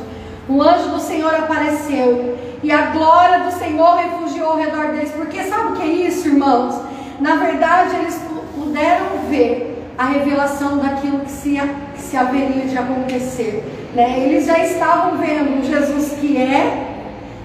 [0.48, 5.12] Um anjo do Senhor apareceu e a glória do Senhor refugiou ao redor deles.
[5.12, 6.78] Porque sabe o que é isso, irmãos?
[7.20, 8.20] Na verdade, eles
[8.76, 11.58] puderam ver a revelação daquilo que se,
[11.94, 13.64] que se haveria de acontecer.
[13.94, 14.20] Né?
[14.20, 16.86] Eles já estavam vendo Jesus que é,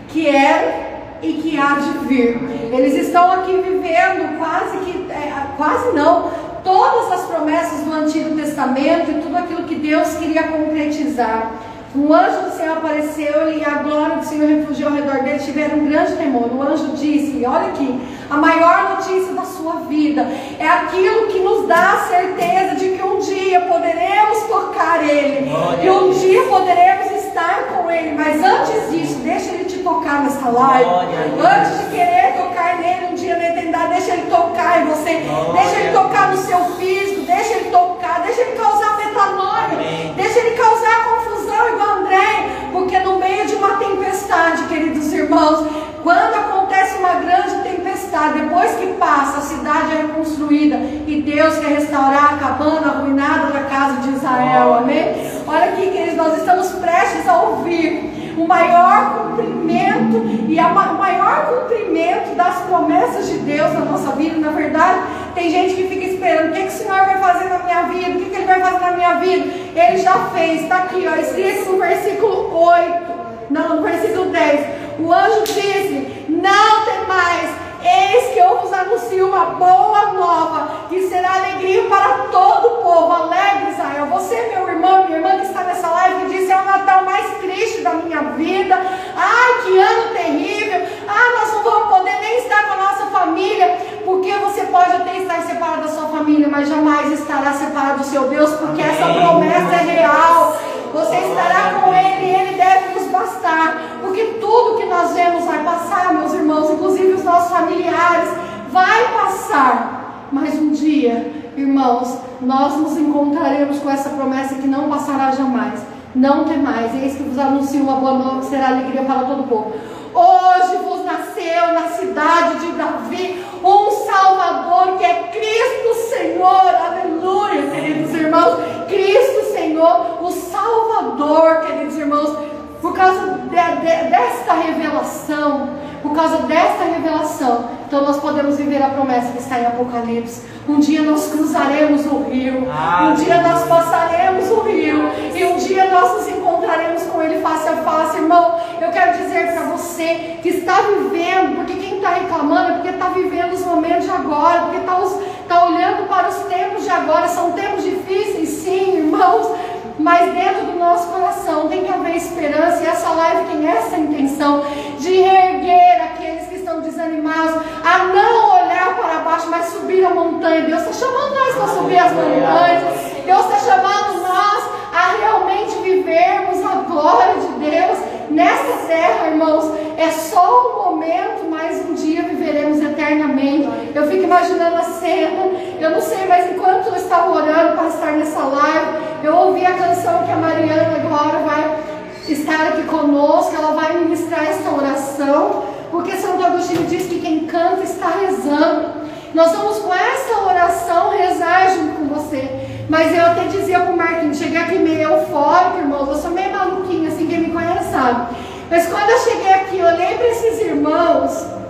[0.09, 0.91] que era
[1.21, 2.37] e que há de vir.
[2.73, 6.29] Eles estão aqui vivendo quase que, é, quase não,
[6.65, 11.53] todas as promessas do Antigo Testamento e tudo aquilo que Deus queria concretizar.
[11.93, 15.39] Um anjo do Senhor apareceu e a glória do Senhor refugiou ao redor dele.
[15.39, 16.49] Tiveram um grande temor.
[16.53, 17.99] O anjo disse: Olha aqui,
[18.29, 20.25] a maior notícia da sua vida
[20.57, 25.51] é aquilo que nos dá a certeza de que um dia poderemos tocar Ele,
[25.81, 28.13] que um dia poderemos estar com Ele.
[28.13, 30.89] Mas antes disso, deixa Ele te tocar nessa live.
[30.89, 35.23] Antes de querer tocar nele um dia na eternidade, deixa Ele tocar em você,
[35.53, 39.69] deixa Ele tocar no seu físico, deixa Ele tocar, deixa Ele causar metanoia,
[40.15, 45.67] deixa Ele causar confusão igual André, porque no meio de uma tempestade, queridos irmãos,
[46.03, 50.75] quando acontece uma grande tempestade, depois que passa, a cidade é reconstruída
[51.07, 55.31] e Deus quer restaurar a cabana arruinada da casa de Israel, amém?
[55.47, 62.35] Olha aqui, queridos, nós estamos prestes a ouvir o maior cumprimento e o maior cumprimento
[62.35, 64.37] das promessas de Deus na nossa vida.
[64.37, 64.99] Na verdade,
[65.33, 68.09] tem gente que fica esperando o que, que o Senhor vai fazer na minha vida,
[68.09, 69.45] o que, que Ele vai fazer na minha vida.
[69.75, 73.11] Ele já fez, está aqui, ó, escrito no versículo 8,
[73.49, 74.81] não, no versículo 10.
[74.99, 77.49] O anjo disse: Não tem mais,
[77.83, 83.11] eis que eu vos anuncio uma boa nova, que será alegria para todo o povo.
[83.11, 84.05] Alegre, Israel.
[84.07, 87.37] Você, meu irmão, minha irmã que está nessa live, que disse: É o Natal mais
[87.37, 88.75] triste da minha vida.
[89.15, 90.87] Ai, que ano terrível.
[91.07, 93.77] Ah, nós não vamos poder nem estar com a nossa família.
[94.11, 98.27] Porque você pode até estar separado da sua família, mas jamais estará separado do seu
[98.27, 100.57] Deus, porque essa promessa é real.
[100.93, 103.99] Você estará com Ele e Ele deve nos bastar.
[104.01, 108.29] Porque tudo que nós vemos vai passar, meus irmãos, inclusive os nossos familiares,
[108.69, 110.27] vai passar.
[110.29, 115.79] Mas um dia, irmãos, nós nos encontraremos com essa promessa que não passará jamais.
[116.13, 116.93] Não tem mais.
[116.93, 119.71] Eis que vos anuncio uma boa nova que será alegria para todo o povo.
[120.13, 126.75] Hoje vos nasceu na cidade de Davi um Salvador que é Cristo Senhor.
[126.75, 128.59] Aleluia, queridos irmãos.
[128.89, 132.37] Cristo Senhor, o Salvador, queridos irmãos.
[132.81, 135.69] Por causa de, de, desta revelação,
[136.01, 140.41] por causa desta revelação, então nós podemos viver a promessa que está em Apocalipse.
[140.67, 145.91] Um dia nós cruzaremos o rio, um dia nós passaremos o rio, e um dia
[145.91, 146.27] nós nos
[146.71, 148.59] encontraremos com Ele face a face, irmão.
[148.79, 153.09] Eu quero dizer para você que está vivendo, porque quem está reclamando é porque está
[153.09, 157.27] vivendo os momentos de agora, porque está, está olhando para os tempos de agora.
[157.27, 162.87] São tempos difíceis, sim, irmãos mas dentro do nosso coração tem que haver esperança, e
[162.87, 164.63] essa live tem essa intenção
[164.97, 170.61] de reerguer aqueles que estão desanimados, a não olhar para baixo, mas subir a montanha.
[170.61, 172.83] Deus está chamando nós para subir as montanhas,
[173.23, 177.97] Deus está chamando nós a realmente vivermos a glória de Deus
[178.29, 179.71] nessa terra, irmãos.
[179.97, 183.69] É só um momento, mas um dia viveremos eternamente.
[183.93, 185.43] Eu fico imaginando a cena,
[185.81, 188.87] eu não sei, mas enquanto eu estava orando para estar nessa live,
[189.23, 191.79] eu ouvi a canção que a Mariana agora vai
[192.27, 197.81] estar aqui conosco, ela vai ministrar esta oração, porque Santo Agostinho diz que quem canta
[197.81, 199.01] está rezando.
[199.33, 202.67] Nós vamos com essa oração rezar junto com você.
[202.87, 207.09] Mas eu até dizia pro Marquinhos, cheguei aqui meio eufórico, irmãos, eu sou meio maluquinha,
[207.09, 208.35] assim, quem me conhece sabe.
[208.69, 211.60] Mas quando eu cheguei aqui, eu olhei para esses irmãos,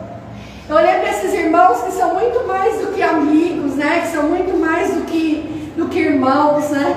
[0.71, 4.03] eu olhei para esses irmãos que são muito mais do que amigos, né?
[4.03, 6.95] Que são muito mais do que, do que irmãos, né?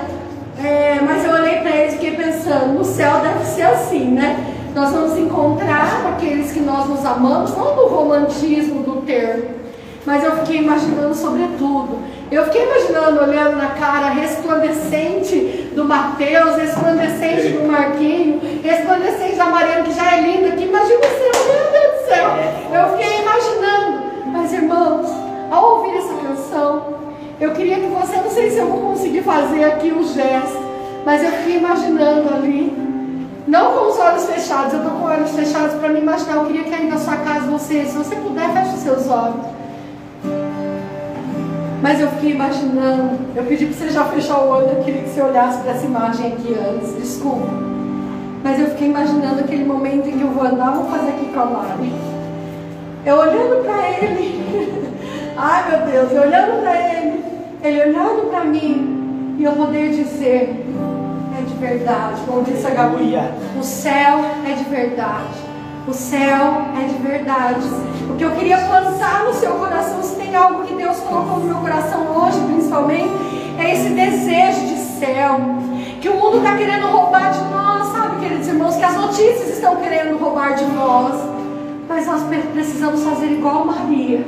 [0.63, 4.53] É, mas eu olhei para eles e fiquei pensando, no céu deve ser assim, né?
[4.73, 9.43] Nós vamos encontrar aqueles que nós nos amamos, não no romantismo do termo,
[10.05, 11.99] mas eu fiquei imaginando sobretudo
[12.31, 19.83] eu fiquei imaginando, olhando na cara resplandecente do Mateus, resplandecente do Marquinho, resplandecente da Mariana,
[19.83, 20.63] que já é linda aqui.
[20.63, 21.64] Imagina você, Deus
[22.05, 22.29] céu.
[22.73, 24.05] Eu fiquei imaginando.
[24.27, 25.07] Mas, irmãos,
[25.51, 26.95] ao ouvir essa canção,
[27.39, 30.59] eu queria que você, não sei se eu vou conseguir fazer aqui o um gesto,
[31.05, 32.85] mas eu fiquei imaginando ali.
[33.47, 36.37] Não com os olhos fechados, eu estou com os olhos fechados para me imaginar.
[36.37, 39.45] Eu queria que aí na sua casa você, se você puder, feche os seus olhos.
[41.81, 45.09] Mas eu fiquei imaginando, eu pedi para você já fechar o olho, eu queria que
[45.09, 47.47] você olhasse para essa imagem aqui antes, desculpa.
[48.45, 51.39] Mas eu fiquei imaginando aquele momento em que eu vou andar, vou fazer aqui com
[51.39, 51.91] a Mari.
[53.03, 54.93] Eu olhando para ele,
[55.35, 57.23] ai meu Deus, eu olhando para ele,
[57.63, 60.63] Ele olhando para mim e eu poder dizer:
[61.35, 63.15] é de verdade, como disse a Gabi,
[63.59, 65.55] o céu é de verdade.
[65.87, 67.67] O céu é de verdade.
[68.07, 71.45] O que eu queria plantar no seu coração, se tem algo que Deus colocou no
[71.45, 73.11] meu coração hoje, principalmente,
[73.57, 75.39] é esse desejo de céu.
[75.99, 77.84] Que o mundo está querendo roubar de nós,
[78.25, 78.75] queridos irmãos?
[78.75, 81.21] Que as notícias estão querendo roubar de nós.
[81.87, 82.23] Mas nós
[82.53, 84.25] precisamos fazer igual Maria.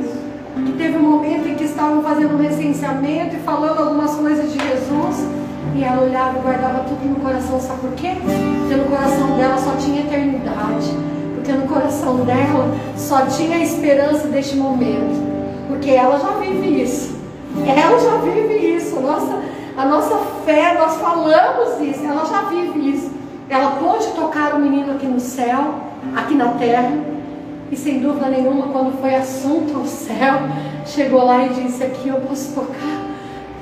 [0.55, 4.59] Que teve um momento em que estavam fazendo um recenseamento e falando algumas coisas de
[4.59, 5.27] Jesus.
[5.75, 8.13] E ela olhava e guardava tudo no coração, sabe por quê?
[8.59, 10.91] Porque no coração dela só tinha eternidade
[11.35, 15.15] porque no coração dela só tinha a esperança deste momento,
[15.69, 17.15] porque ela já vive isso.
[17.65, 18.99] Ela já vive isso.
[18.99, 19.39] Nossa,
[19.77, 23.16] a nossa fé, nós falamos isso, ela já vive isso.
[23.49, 25.75] Ela pôde tocar o menino aqui no céu,
[26.15, 26.91] aqui na terra,
[27.71, 30.39] e sem dúvida nenhuma, quando foi assunto ao céu,
[30.85, 33.07] chegou lá e disse: Aqui eu posso tocar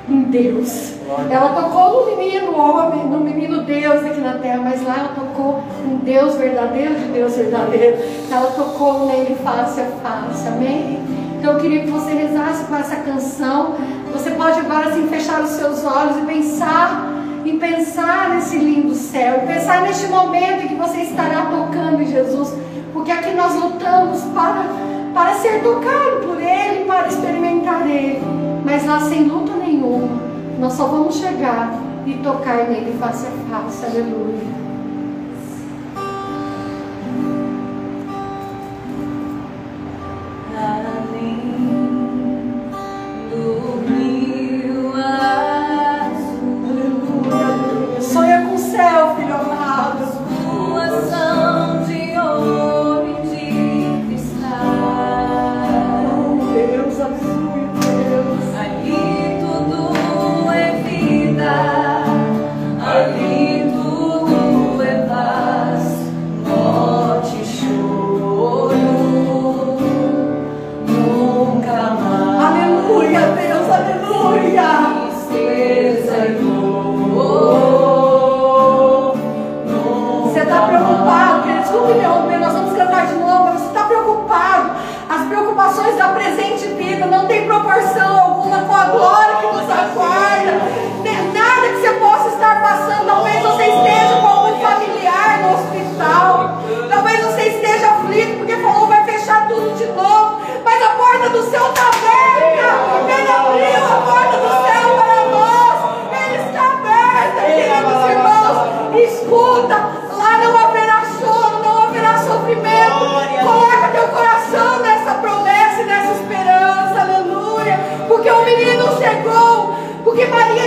[0.09, 0.93] em Deus.
[1.29, 5.63] Ela tocou no menino homem, no menino Deus aqui na terra, mas lá ela tocou
[5.85, 7.97] em Deus verdadeiro de Deus verdadeiro.
[8.31, 10.99] Ela tocou nele face a face, amém?
[11.37, 13.75] Então eu queria que você rezasse com essa canção.
[14.11, 17.14] Você pode agora assim fechar os seus olhos e pensar
[17.45, 22.53] e pensar nesse lindo céu, pensar neste momento em que você estará tocando em Jesus,
[22.91, 24.65] porque aqui nós lutamos para
[25.13, 28.21] para ser tocado por Ele, para experimentar Ele,
[28.65, 30.09] mas lá sem luta nenhuma,
[30.59, 31.71] nós só vamos chegar
[32.05, 34.64] e tocar nele face a face, aleluia.
[57.15, 57.64] Yes.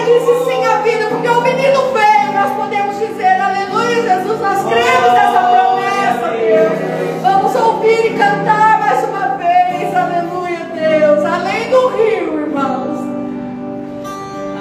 [0.09, 5.13] disse sim à vida, porque o menino veio, nós podemos dizer, aleluia, Jesus, nós cremos
[5.13, 6.73] nessa promessa, Deus.
[7.23, 12.99] Vamos ouvir e cantar mais uma vez, aleluia, Deus, além do rio, irmãos.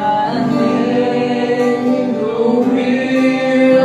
[0.04, 3.77] Além do rio.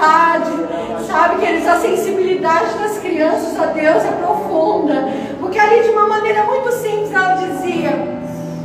[0.00, 0.50] Verdade.
[1.06, 5.08] Sabe, que eles a sensibilidade das crianças a Deus é profunda.
[5.38, 7.90] Porque ali de uma maneira muito simples ela dizia: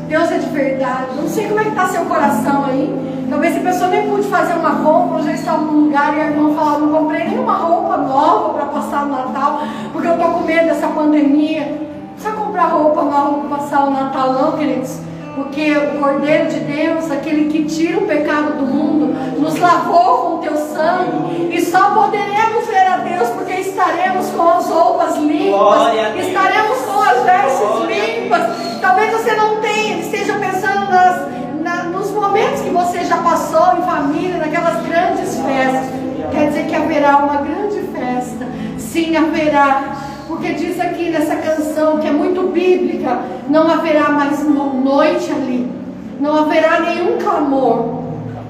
[0.07, 1.15] Deus é de verdade.
[1.17, 3.25] Não sei como é que está seu coração aí.
[3.29, 4.75] Talvez a pessoa nem pude fazer uma
[5.17, 8.65] eu já estava num lugar e a irmã falava, não comprei nenhuma roupa nova para
[8.65, 9.61] passar o Natal,
[9.91, 11.65] porque eu estou com medo dessa pandemia.
[11.65, 14.99] Não precisa comprar roupa nova para passar o Natal, não, queridos.
[15.36, 20.36] Porque o Cordeiro de Deus, aquele que tira o pecado do mundo, nos lavou com
[20.36, 21.53] o teu sangue.
[21.53, 25.93] E só poderemos ver a Deus porque estaremos com as roupas limpas,
[26.25, 28.79] estaremos com as vestes limpas.
[28.79, 31.27] Talvez você não tenha, esteja pensando nas,
[31.61, 36.05] na, nos momentos que você já passou em família, naquelas grandes festas.
[36.31, 38.47] Quer dizer que haverá uma grande festa.
[38.77, 39.95] Sim, haverá
[40.36, 45.71] porque diz aqui nessa canção que é muito bíblica: não haverá mais noite ali,
[46.19, 48.03] não haverá nenhum clamor,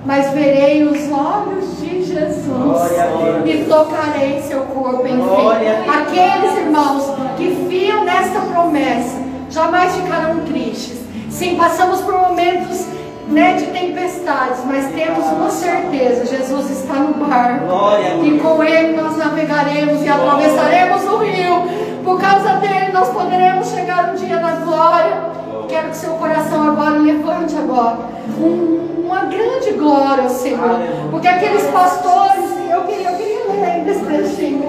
[0.06, 2.78] mas verei os olhos de Jesus
[3.46, 5.90] e tocarei seu corpo em fim.
[5.90, 9.18] Aqueles irmãos que fiam nesta promessa
[9.50, 11.00] jamais ficarão tristes.
[11.30, 12.86] Sim, passamos por momentos
[13.28, 17.66] né, de tempestades, mas temos uma certeza: Jesus está no barco
[18.24, 21.86] e com Ele nós navegaremos e atravessaremos o rio.
[22.04, 25.36] Por causa dele nós poderemos chegar um dia na glória.
[25.68, 27.98] Quero que seu coração agora levante agora
[28.40, 33.92] um, uma grande glória ao Senhor, porque aqueles pastores, eu queria, eu queria ler ainda
[33.92, 34.64] esse trechinho,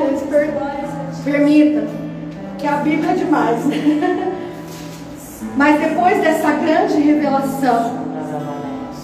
[1.25, 1.87] permita,
[2.57, 3.61] que a Bíblia é demais.
[5.57, 8.06] Mas depois dessa grande revelação,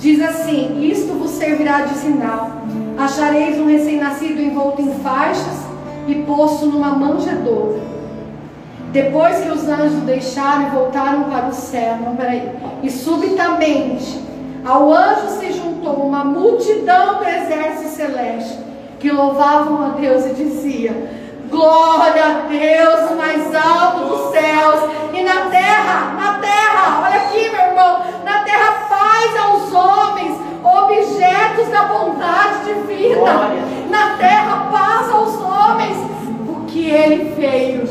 [0.02, 2.50] Diz assim: Isto vos servirá de sinal.
[2.98, 5.62] Achareis um recém-nascido envolto em faixas
[6.08, 7.80] e posto numa manjedoura.
[8.90, 12.50] Depois que os anjos deixaram e voltaram para o céu, não, peraí,
[12.82, 14.20] e subitamente
[14.64, 18.58] ao anjo se juntou uma multidão do exército celeste
[18.98, 21.12] que louvavam a Deus e dizia:
[21.48, 24.80] Glória a Deus mais alto dos céus
[25.14, 28.81] e na terra, na terra, olha aqui, meu irmão, na terra
[29.12, 33.16] paz aos homens, objetos da bondade divina.
[33.16, 33.62] Glória.
[33.90, 35.96] Na terra paz aos homens,
[36.46, 37.82] porque ele veio,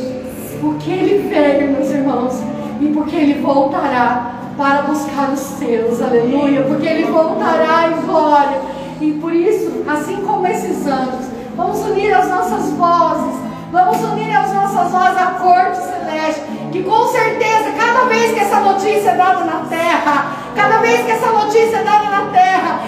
[0.60, 2.42] porque ele veio, meus irmãos,
[2.80, 8.60] e porque ele voltará para buscar os seus, aleluia, porque ele voltará em glória.
[9.00, 14.54] E por isso, assim como esses anjos, vamos unir as nossas vozes Vamos unir as
[14.54, 16.42] nossas vozes à corte celeste.
[16.74, 21.12] Que com certeza, cada vez que essa notícia é dada na terra, cada vez que
[21.12, 22.80] essa notícia é dada na terra,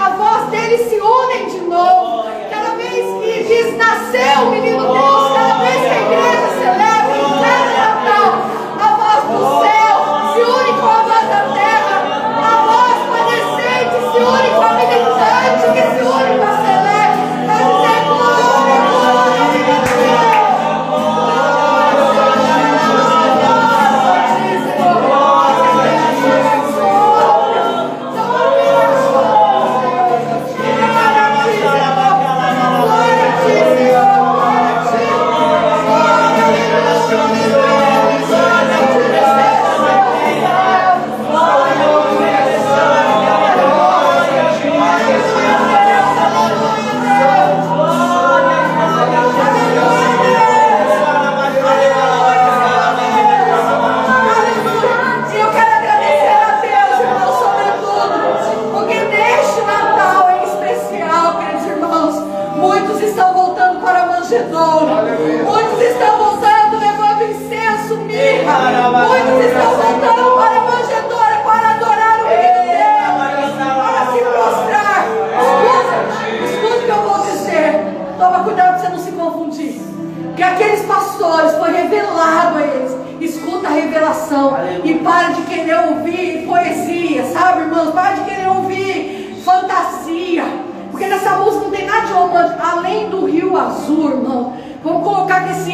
[0.00, 2.30] a voz deles se unem de novo.
[2.48, 6.91] Cada vez que diz nasceu o menino Deus, cada vez que a igreja celebra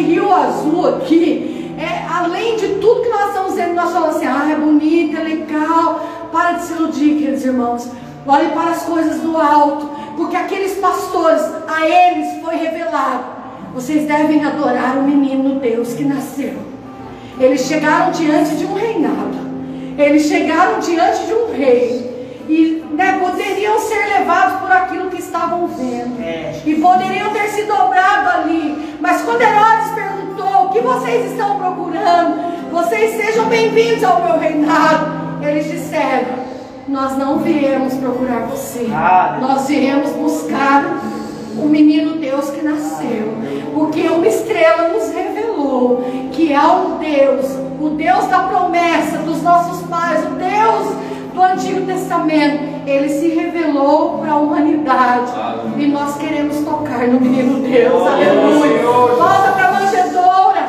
[0.03, 4.51] rio azul aqui, é, além de tudo que nós estamos vendo, nós falamos assim, ah,
[4.51, 6.07] é bonito, é legal.
[6.33, 7.89] Para de se iludir, queridos irmãos.
[8.27, 13.25] Olhe para as coisas do alto, porque aqueles pastores, a eles foi revelado.
[13.75, 16.55] Vocês devem adorar o menino Deus que nasceu.
[17.39, 19.39] Eles chegaram diante de um reinado.
[19.97, 22.09] Eles chegaram diante de um rei
[22.49, 26.21] e né, poderiam ser levados por aquilo que estavam vendo.
[26.21, 26.61] É.
[26.65, 28.88] E poderiam ter se dobrado ali.
[29.01, 32.71] Mas quando Herodes perguntou: O que vocês estão procurando?
[32.73, 35.07] Vocês sejam bem-vindos ao meu reinado.
[35.41, 36.27] Eles disseram:
[36.89, 38.89] Nós não viemos procurar você.
[39.41, 41.01] Nós viemos buscar
[41.57, 43.35] o menino Deus que nasceu.
[43.75, 47.47] Porque uma estrela nos revelou que há um Deus,
[47.81, 50.97] o Deus da promessa dos nossos pais, o Deus
[51.35, 55.33] do Antigo Testamento, ele se revelou para a humanidade.
[55.77, 58.07] E nós queremos tocar no menino Deus.
[58.07, 58.79] Aleluia.
[58.83, 60.63] Volta para a manjedoura.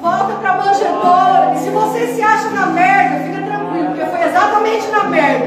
[0.00, 1.52] Volta para a manjedoura.
[1.54, 5.46] E se você se acha na merda, fica tranquilo, porque foi exatamente na merda,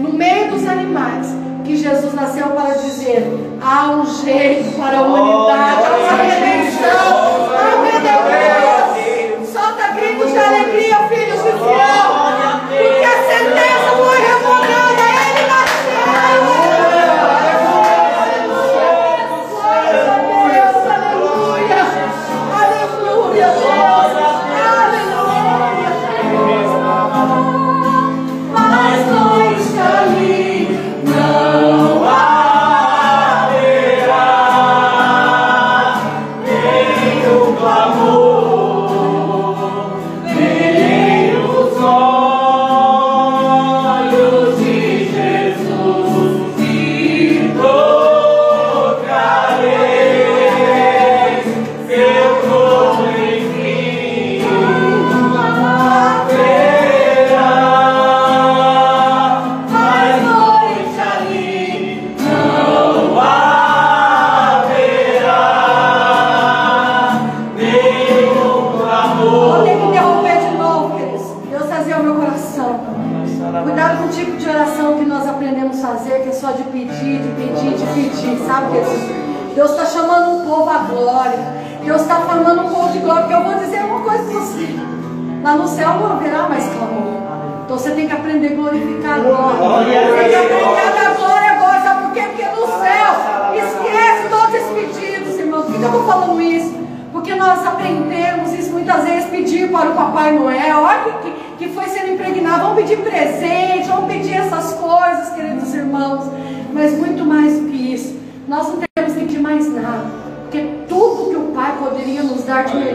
[0.00, 5.82] no meio dos animais, que Jesus nasceu para dizer: há um jeito para a humanidade,
[5.84, 7.31] há uma redenção,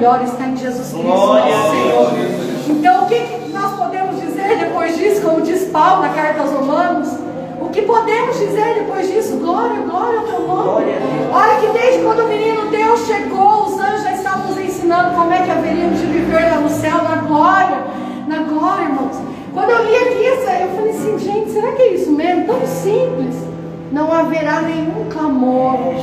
[0.07, 2.11] melhor está em Jesus Cristo, Glória nosso Senhor.
[2.69, 7.09] Então, o que nós podemos dizer depois disso, como diz Paulo na carta aos Romanos?
[7.59, 9.35] O que podemos dizer depois disso?
[9.37, 10.93] Glória, glória ao teu nome.
[11.33, 15.33] Olha que desde quando o menino Deus chegou, os anjos já estavam nos ensinando como
[15.33, 17.77] é que haveríamos de viver lá no céu, na glória.
[18.27, 19.17] Na glória, irmãos.
[19.53, 22.45] Quando eu li aqui, eu falei assim, gente, será que é isso mesmo?
[22.45, 23.46] Tão simples
[23.91, 25.95] não haverá nenhum clamor.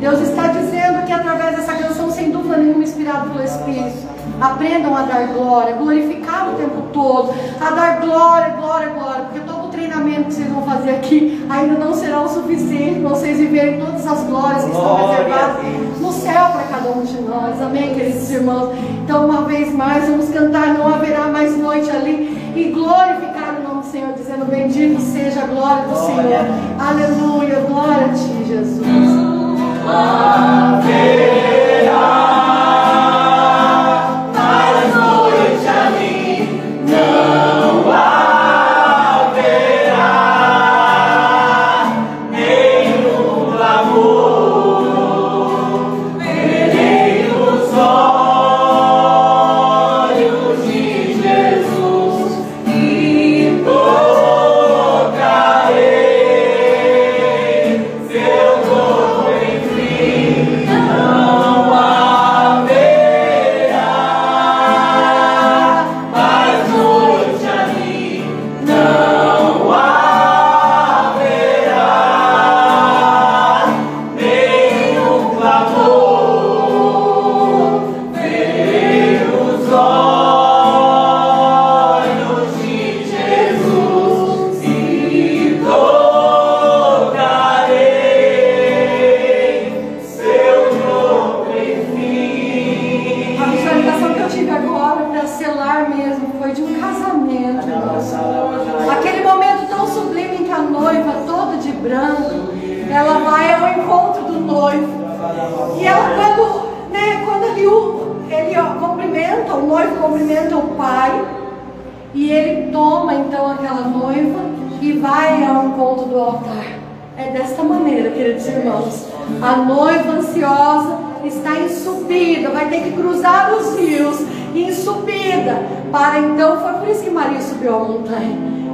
[0.00, 4.08] Deus está dizendo que através dessa canção, sem dúvida nenhuma, inspirado pelo Espírito,
[4.40, 9.66] aprendam a dar glória, glorificar o tempo todo, a dar glória, glória, glória, porque todo
[9.66, 13.80] o treinamento que vocês vão fazer aqui ainda não será o suficiente para vocês viverem
[13.80, 15.56] todas as glórias que estão reservadas
[16.00, 18.74] no céu para cada um de nós, amém, queridos irmãos?
[19.04, 23.41] Então, uma vez mais, vamos cantar, não haverá mais noite ali, e glorificar
[23.94, 24.22] Oh.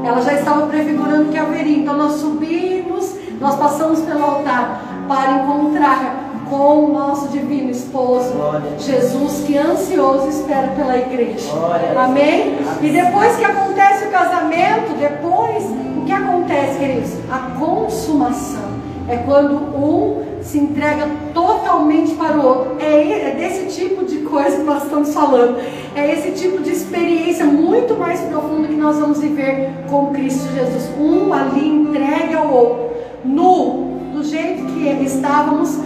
[0.04, 1.78] Ela já estava prefigurando que haveria.
[1.78, 8.32] Então nós subimos, nós passamos pelo altar para encontrar com o nosso divino esposo,
[8.78, 11.50] Jesus, que ansioso espera pela igreja.
[11.96, 12.58] Amém?
[12.80, 17.12] E depois que acontece o casamento, depois, o que acontece, queridos?
[17.30, 18.78] A consumação.
[19.08, 22.76] É quando um se entrega totalmente para o outro.
[22.78, 25.58] É, é desse tipo de coisa que nós estamos falando.
[25.98, 30.88] É esse tipo de experiência muito mais profunda que nós vamos viver com Cristo Jesus.
[30.96, 32.90] Um ali entregue ao outro,
[33.24, 35.76] nu, do jeito que estávamos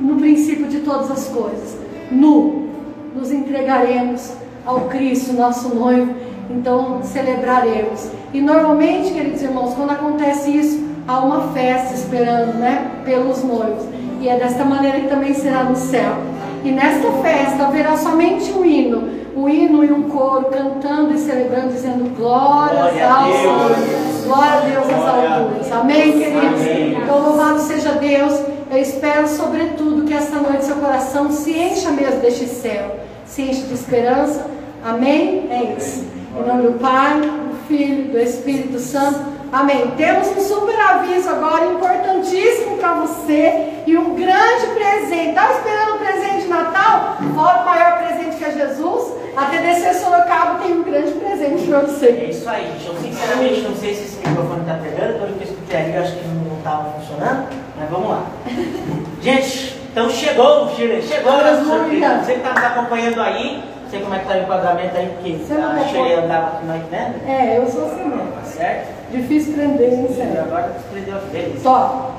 [0.00, 1.76] no princípio de todas as coisas.
[2.12, 2.68] Nu,
[3.12, 6.14] nos entregaremos ao Cristo, nosso noivo,
[6.48, 8.08] então celebraremos.
[8.32, 13.84] E normalmente, queridos irmãos, quando acontece isso, há uma festa esperando, né, pelos noivos.
[14.20, 16.18] E é desta maneira que também será no céu.
[16.64, 21.68] E nesta festa haverá somente um hino, um hino e um coro cantando e celebrando,
[21.68, 25.72] dizendo glórias glória ao Senhor, glória a Deus nas alturas.
[25.72, 26.60] Amém, queridos?
[26.60, 26.98] Amém.
[27.02, 28.40] Então louvado seja Deus.
[28.70, 33.62] Eu espero, sobretudo, que esta noite seu coração se encha mesmo deste céu, se enche
[33.62, 34.46] de esperança.
[34.82, 35.48] Amém?
[35.50, 36.04] É isso.
[36.34, 39.36] Em nome do Pai, do Filho, do Espírito Santo.
[39.52, 39.92] Amém.
[39.96, 45.28] Temos um super aviso agora, importantíssimo para você e um grande presente.
[45.28, 47.16] Estava esperando um presente de Natal?
[47.34, 49.15] Fora o maior presente que é Jesus.
[49.36, 52.06] A TDC Sorocaba tem um grande presente para você.
[52.06, 52.86] É isso aí, gente.
[52.86, 56.02] Eu sinceramente não sei se esse microfone está pegando, pelo que eu escutei ali, eu
[56.02, 58.26] acho que não estava funcionando, mas vamos lá.
[59.20, 62.18] gente, então chegou, Shirley, chegou a nossa surpresa.
[62.24, 65.06] Você que está nos acompanhando aí, não sei como é que está o enquadramento aí,
[65.06, 67.28] porque Você a Shirley andava aqui mais vendo.
[67.28, 68.32] É, eu sou assim mesmo.
[68.32, 68.88] Tá certo?
[69.10, 70.40] Difícil prender, hein, sério?
[70.40, 71.62] Agora prendeu a vez.
[71.62, 72.12] Top.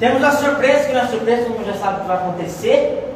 [0.00, 3.11] Temos a surpresa, que na surpresa todo mundo já sabe o que vai acontecer.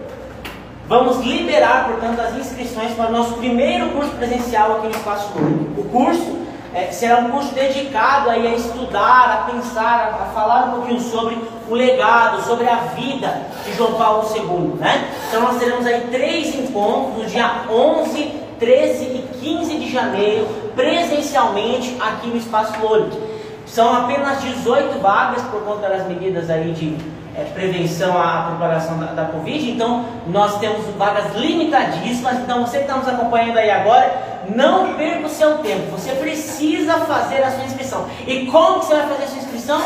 [0.89, 5.81] Vamos liberar, portanto, as inscrições para o nosso primeiro curso presencial aqui no Espaço Lúdico.
[5.81, 6.37] O curso
[6.73, 11.01] é, será um curso dedicado aí a estudar, a pensar, a, a, falar um pouquinho
[11.01, 11.37] sobre
[11.69, 14.79] o legado, sobre a vida de João Paulo II.
[14.79, 15.11] Né?
[15.27, 21.97] Então nós teremos aí três encontros no dia 11, 13 e 15 de janeiro, presencialmente
[21.99, 23.21] aqui no Espaço Lúdico.
[23.67, 29.07] São apenas 18 vagas por conta das medidas aí de é, prevenção à propagação da,
[29.07, 29.71] da, Covid.
[29.71, 32.39] Então, nós temos vagas limitadíssimas.
[32.39, 35.91] Então, você que está nos acompanhando aí agora, não perca o seu tempo.
[35.93, 38.09] Você precisa fazer a sua inscrição.
[38.27, 39.81] E como que você vai fazer a sua inscrição?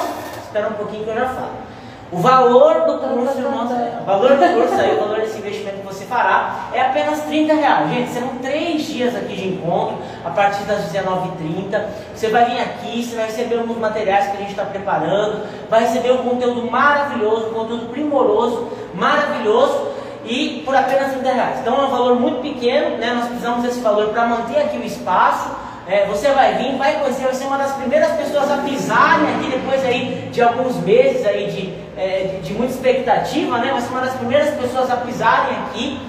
[0.45, 1.70] Espera um pouquinho que eu já falo.
[2.13, 5.87] O valor do curso, irmãos, o valor do curso aí, o valor desse investimento que
[5.87, 7.89] você fará é apenas 30 reais.
[7.89, 11.85] Gente, serão três dias aqui de encontro, a partir das 19h30.
[12.13, 15.83] Você vai vir aqui, você vai receber alguns materiais que a gente está preparando, vai
[15.83, 19.91] receber um conteúdo maravilhoso, um conteúdo primoroso, maravilhoso
[20.25, 21.61] e por apenas 30 reais.
[21.61, 23.15] Então é um valor muito pequeno, né?
[23.15, 25.49] Nós precisamos desse valor para manter aqui o espaço
[25.91, 29.51] é, você vai vir, vai conhecer, vai ser uma das primeiras pessoas a pisarem aqui
[29.51, 33.73] depois aí de alguns meses aí de, é, de, de, muita expectativa, né?
[33.73, 36.01] Vai ser uma das primeiras pessoas a pisarem aqui.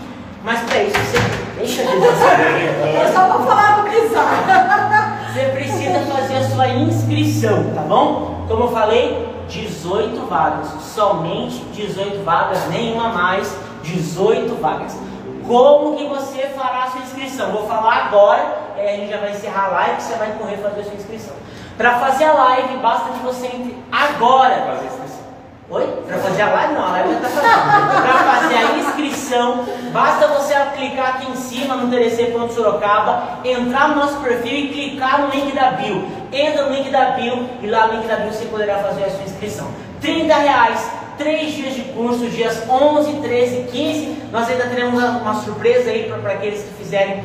[0.44, 1.18] Mas para isso você
[1.58, 1.90] deixa de.
[1.98, 5.24] É só para falar do pisar.
[5.34, 8.46] Você precisa fazer a sua inscrição, tá bom?
[8.48, 14.96] Como eu falei, 18 vagas, somente 18 vagas, nenhuma mais, 18 vagas.
[15.48, 17.52] Como que você fará a sua inscrição?
[17.52, 20.82] Vou falar agora, é, a gente já vai encerrar a live, você vai correr fazer
[20.82, 21.34] a sua inscrição.
[21.78, 25.22] Para fazer a live, basta que você entre agora fazer a inscrição.
[25.70, 25.88] Oi?
[26.06, 26.74] Para fazer a live?
[26.74, 28.02] Não, a live já está fazendo.
[28.04, 34.20] Para fazer a inscrição, basta você clicar aqui em cima no Sorocaba, entrar no nosso
[34.20, 36.06] perfil e clicar no link da bio.
[36.32, 39.10] Entra no link da bio e lá no link da bio você poderá fazer a
[39.10, 39.68] sua inscrição.
[40.02, 44.18] 30 reais três dias de curso, dias 11, 13, 15.
[44.32, 47.24] Nós ainda teremos uma surpresa aí para aqueles que fizerem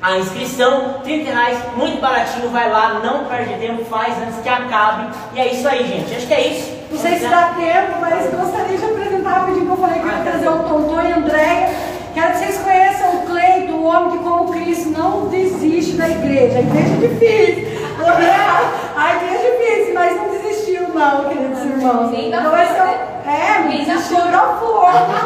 [0.00, 5.12] a inscrição, 30 reais, muito baratinho, vai lá, não perde tempo, faz antes que acabe.
[5.34, 6.14] E é isso aí, gente.
[6.14, 6.78] Acho que é isso.
[6.90, 10.12] Não sei se dá tempo, mas gostaria de apresentar rapidinho que eu falei que eu
[10.12, 11.70] ia trazer o Tonton e a Andréia.
[12.14, 16.58] Quero que vocês conheçam o Cleito, o homem que, como Cristo, não desiste da igreja.
[16.58, 17.78] A igreja é difícil.
[18.96, 22.12] A igreja é difícil, mas não desistiu, não, queridos irmãos.
[22.12, 25.18] Então, vai ser é, me desistiu da forma.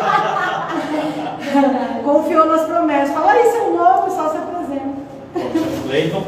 [2.05, 3.15] Confiou nas promessas.
[3.15, 4.52] Fala aí seu nome, só se apresenta.
[5.93, 6.25] Bom, Leiton,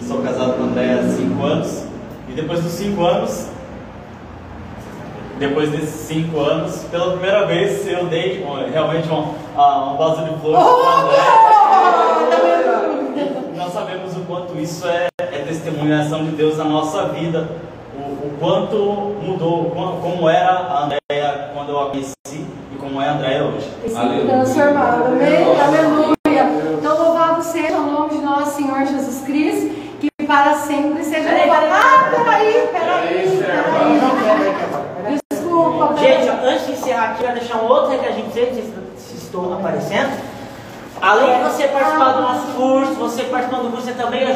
[0.00, 1.84] sou casado com a André há 5 anos.
[2.28, 3.46] E depois dos 5 anos,
[5.38, 9.20] depois desses 5 anos, pela primeira vez eu dei realmente um,
[9.56, 11.20] uh, um vaso de flores oh, para o André.
[13.56, 17.48] nós sabemos o quanto isso é, é testemunhação de Deus na nossa vida,
[17.96, 18.76] o, o quanto
[19.22, 23.44] mudou, como, como era a Andréia quando eu a conheci e como é a Andréia
[23.44, 23.70] hoje.
[24.26, 25.60] Transformado, amém?
[25.60, 26.12] Aleluia.
[26.78, 29.70] Então, louvado seja o nome de nosso Senhor Jesus Cristo,
[30.00, 31.66] que para sempre seja louvado.
[31.70, 35.18] Ah, peraí, peraí, peraí.
[35.30, 38.48] Desculpa, Gente, ó, antes de encerrar aqui, eu vou deixar um outro recadinho pra vocês,
[38.56, 38.64] não
[38.96, 40.10] sei se estou aparecendo.
[41.00, 43.88] Além de você participar do nosso curso, você participando do curso,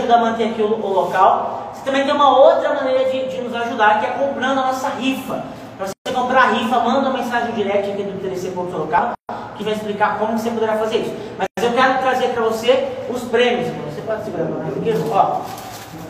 [0.07, 1.73] você também ajuda a manter aqui o, o local.
[1.75, 4.89] Você também tem uma outra maneira de, de nos ajudar, que é comprando a nossa
[4.91, 5.43] rifa.
[5.77, 9.13] Para você comprar a rifa, manda uma mensagem direct aqui do TDC.local,
[9.57, 11.15] que vai explicar como você poderá fazer isso.
[11.37, 13.69] Mas eu quero trazer para você os prêmios.
[13.93, 14.95] Você pode segurar para aqui?
[15.11, 15.41] Ó,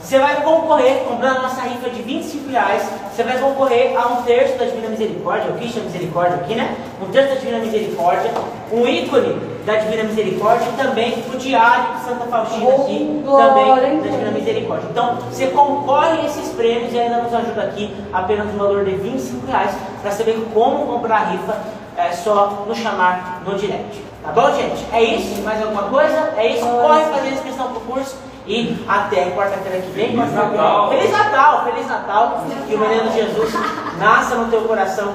[0.06, 4.22] você vai concorrer, comprando a nossa rifa de 25 reais, você vai concorrer a um
[4.22, 6.76] terço da Divina Misericórdia, o Cristo da Misericórdia aqui, né?
[7.02, 8.30] Um terço da Divina Misericórdia,
[8.70, 9.36] um ícone
[9.66, 14.88] da Divina Misericórdia e também o diário de Santa Faustina aqui, também da Divina Misericórdia.
[14.92, 18.92] Então, você concorre a esses prêmios e ainda nos ajuda aqui apenas no valor de
[18.92, 21.58] 25 reais para saber como comprar a rifa,
[21.96, 24.00] é só nos chamar no direct.
[24.22, 24.86] Tá bom, gente?
[24.92, 25.42] É isso?
[25.42, 26.32] Mais alguma coisa?
[26.36, 26.64] É isso?
[26.64, 28.16] Corre fazer a inscrição pro curso.
[28.46, 30.16] E até quarta-feira que vem.
[30.16, 30.88] Feliz Natal.
[30.90, 32.44] Feliz Natal, Feliz Natal.
[32.68, 33.52] Que o menino Jesus
[33.98, 35.14] nasça no teu coração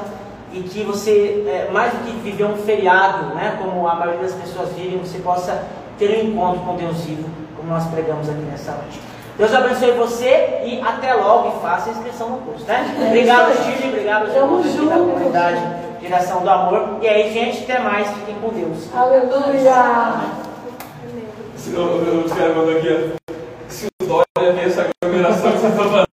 [0.53, 4.33] e que você, é, mais do que viver um feriado, né, como a maioria das
[4.33, 5.63] pessoas vivem, você possa
[5.97, 8.99] ter um encontro com Deus vivo, como nós pregamos aqui nessa noite.
[9.37, 12.93] Deus abençoe você e até logo e faça a inscrição no curso, né?
[13.07, 15.61] Obrigado, Chile, obrigado aqui da comunidade
[16.01, 16.97] Geração do Amor.
[17.01, 18.89] E aí, gente, até mais, fiquem com Deus.
[18.93, 20.15] Aleluia.
[21.55, 21.83] Se eu,
[22.55, 23.13] mandam aqui,
[24.11, 26.10] o Dória vê essa aglomeração que você está fazendo.